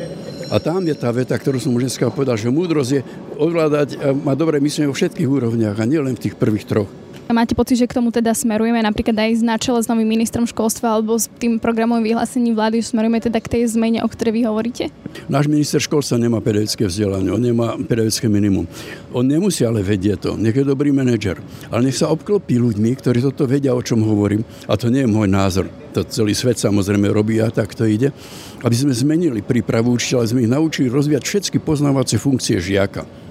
A 0.52 0.60
tam 0.60 0.84
je 0.84 0.92
tá 0.92 1.08
veta, 1.08 1.32
ktorú 1.32 1.56
som 1.56 1.72
už 1.72 1.88
dneska 1.88 2.12
povedal, 2.12 2.36
že 2.36 2.52
múdrosť 2.52 2.90
je 2.92 3.00
ovládať 3.40 3.88
a 3.96 4.12
mať 4.12 4.36
dobré 4.36 4.60
myslenie 4.60 4.92
vo 4.92 4.92
všetkých 4.92 5.24
úrovniach 5.24 5.80
a 5.80 5.88
nielen 5.88 6.12
v 6.12 6.28
tých 6.28 6.36
prvých 6.36 6.68
troch. 6.68 6.92
Máte 7.30 7.54
pocit, 7.54 7.78
že 7.78 7.86
k 7.86 7.96
tomu 7.96 8.10
teda 8.10 8.34
smerujeme 8.34 8.82
napríklad 8.82 9.16
aj 9.16 9.30
na 9.40 9.56
čele 9.56 9.80
s 9.80 9.86
novým 9.86 10.04
ministrom 10.04 10.44
školstva 10.44 10.98
alebo 10.98 11.16
s 11.16 11.30
tým 11.38 11.56
programovým 11.56 12.12
vyhlásením 12.12 12.52
vlády, 12.52 12.82
že 12.82 12.92
smerujeme 12.92 13.22
teda 13.22 13.38
k 13.38 13.48
tej 13.48 13.62
zmene, 13.72 14.02
o 14.02 14.08
ktorej 14.10 14.36
vy 14.36 14.42
hovoríte? 14.44 14.84
Náš 15.32 15.48
minister 15.48 15.80
školstva 15.80 16.20
nemá 16.20 16.44
pedagogické 16.44 16.84
vzdelanie, 16.84 17.32
on 17.32 17.40
nemá 17.40 17.78
pedagogické 17.80 18.26
minimum. 18.28 18.68
On 19.16 19.24
nemusí 19.24 19.64
ale 19.64 19.80
vedieť 19.80 20.18
to, 20.18 20.30
nech 20.36 20.52
je 20.52 20.66
dobrý 20.66 20.92
manažer. 20.92 21.40
Ale 21.72 21.88
nech 21.88 21.96
sa 21.96 22.12
obklopí 22.12 22.60
ľuďmi, 22.60 22.90
ktorí 23.00 23.24
toto 23.24 23.48
vedia, 23.48 23.72
o 23.72 23.80
čom 23.80 24.04
hovorím. 24.04 24.44
A 24.68 24.76
to 24.76 24.92
nie 24.92 25.06
je 25.06 25.10
môj 25.10 25.28
názor. 25.30 25.70
To 25.96 26.04
celý 26.04 26.36
svet 26.36 26.60
samozrejme 26.60 27.08
robí 27.12 27.40
a 27.40 27.52
tak 27.52 27.72
to 27.72 27.84
ide. 27.88 28.12
Aby 28.60 28.76
sme 28.76 28.92
zmenili 28.92 29.40
prípravu 29.40 29.94
učiteľa, 29.94 30.32
sme 30.32 30.44
ich 30.44 30.52
naučili 30.52 30.88
rozvíjať 30.92 31.22
všetky 31.24 31.58
poznávacie 31.64 32.20
funkcie 32.20 32.60
žiaka 32.60 33.21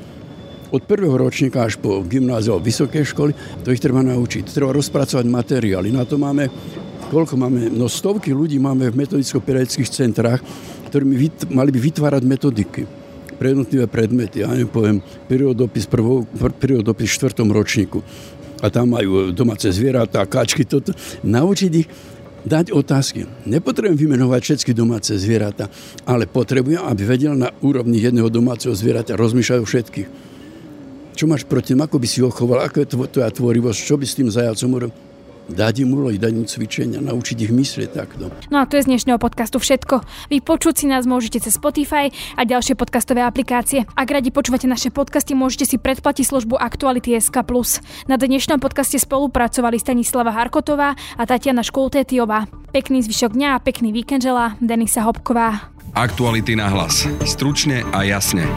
od 0.72 0.82
prvého 0.88 1.14
ročníka 1.20 1.68
až 1.68 1.76
po 1.76 2.00
gymnáziu 2.08 2.56
a 2.56 2.64
vysoké 2.64 3.04
školy, 3.04 3.36
to 3.62 3.76
ich 3.76 3.84
treba 3.84 4.00
naučiť. 4.00 4.48
Treba 4.48 4.72
rozpracovať 4.72 5.28
materiály. 5.28 5.92
Na 5.92 6.08
to 6.08 6.16
máme, 6.16 6.48
koľko 7.12 7.36
máme, 7.36 7.68
no 7.70 7.92
stovky 7.92 8.32
ľudí 8.32 8.56
máme 8.56 8.88
v 8.88 9.04
metodicko-pedagogických 9.04 9.92
centrách, 9.92 10.40
ktorí 10.88 11.04
mali 11.52 11.70
by 11.76 11.80
vytvárať 11.80 12.24
metodiky 12.24 12.82
pre 13.36 13.52
jednotlivé 13.52 13.86
predmety. 13.92 14.48
Ja 14.48 14.56
nepoviem, 14.56 15.04
periodopis, 15.28 15.86
prvou, 15.86 16.24
periodopis 16.60 17.12
v 17.12 17.16
štvrtom 17.20 17.52
ročníku. 17.52 18.00
A 18.62 18.70
tam 18.70 18.94
majú 18.94 19.34
domáce 19.34 19.68
zvieratá, 19.74 20.24
kačky, 20.24 20.64
toto. 20.64 20.94
Naučiť 21.26 21.72
ich 21.74 21.90
dať 22.46 22.70
otázky. 22.74 23.26
Nepotrebujem 23.50 23.98
vymenovať 23.98 24.42
všetky 24.42 24.72
domáce 24.78 25.14
zvieratá, 25.18 25.70
ale 26.06 26.30
potrebujem, 26.30 26.86
aby 26.86 27.02
vedel 27.06 27.34
na 27.34 27.50
úrovni 27.66 27.98
jedného 28.02 28.30
domáceho 28.30 28.74
zvieraťa 28.74 29.18
rozmýšľať 29.18 29.60
o 29.62 29.66
všetkých 29.66 30.31
čo 31.22 31.30
máš 31.30 31.46
proti 31.46 31.78
ako 31.78 32.02
by 32.02 32.08
si 32.10 32.26
ho 32.26 32.34
choval, 32.34 32.66
ako 32.66 32.82
je 32.82 32.88
tvoja 32.90 33.30
tvorivosť, 33.30 33.78
čo 33.78 33.94
by 33.94 34.06
s 34.10 34.18
tým 34.18 34.34
zajacom 34.34 34.70
urobil 34.74 34.98
dať 35.52 35.84
im 35.84 35.92
úlohy, 35.92 36.16
dať 36.16 36.32
im 36.32 36.48
cvičenia, 36.48 37.04
naučiť 37.04 37.38
ich 37.44 37.52
myslieť 37.52 37.90
takto. 37.92 38.32
No 38.48 38.64
a 38.64 38.66
to 38.66 38.80
je 38.80 38.88
z 38.88 38.96
dnešného 38.96 39.20
podcastu 39.20 39.60
všetko. 39.60 40.00
Vy 40.32 40.40
počuť 40.40 40.74
si 40.80 40.86
nás 40.88 41.04
môžete 41.04 41.44
cez 41.44 41.60
Spotify 41.60 42.08
a 42.40 42.48
ďalšie 42.48 42.80
podcastové 42.80 43.20
aplikácie. 43.20 43.84
Ak 43.84 44.08
radi 44.08 44.32
počúvate 44.32 44.64
naše 44.64 44.96
podcasty, 44.96 45.36
môžete 45.36 45.68
si 45.68 45.76
predplatiť 45.76 46.24
službu 46.24 46.56
Aktuality 46.56 47.20
SK+. 47.20 47.44
Na 48.08 48.16
dnešnom 48.16 48.64
podcaste 48.64 48.96
spolupracovali 48.96 49.76
Stanislava 49.76 50.32
Harkotová 50.32 50.96
a 51.20 51.24
Tatiana 51.28 51.68
Školtétiová. 51.68 52.48
Pekný 52.72 53.04
zvyšok 53.04 53.36
dňa 53.36 53.50
a 53.60 53.62
pekný 53.62 53.92
víkend 53.92 54.24
želá 54.24 54.56
Denisa 54.64 55.04
Hopková. 55.04 55.74
Aktuality 55.92 56.56
na 56.56 56.72
hlas. 56.72 57.04
Stručne 57.28 57.84
a 57.92 58.08
jasne. 58.08 58.48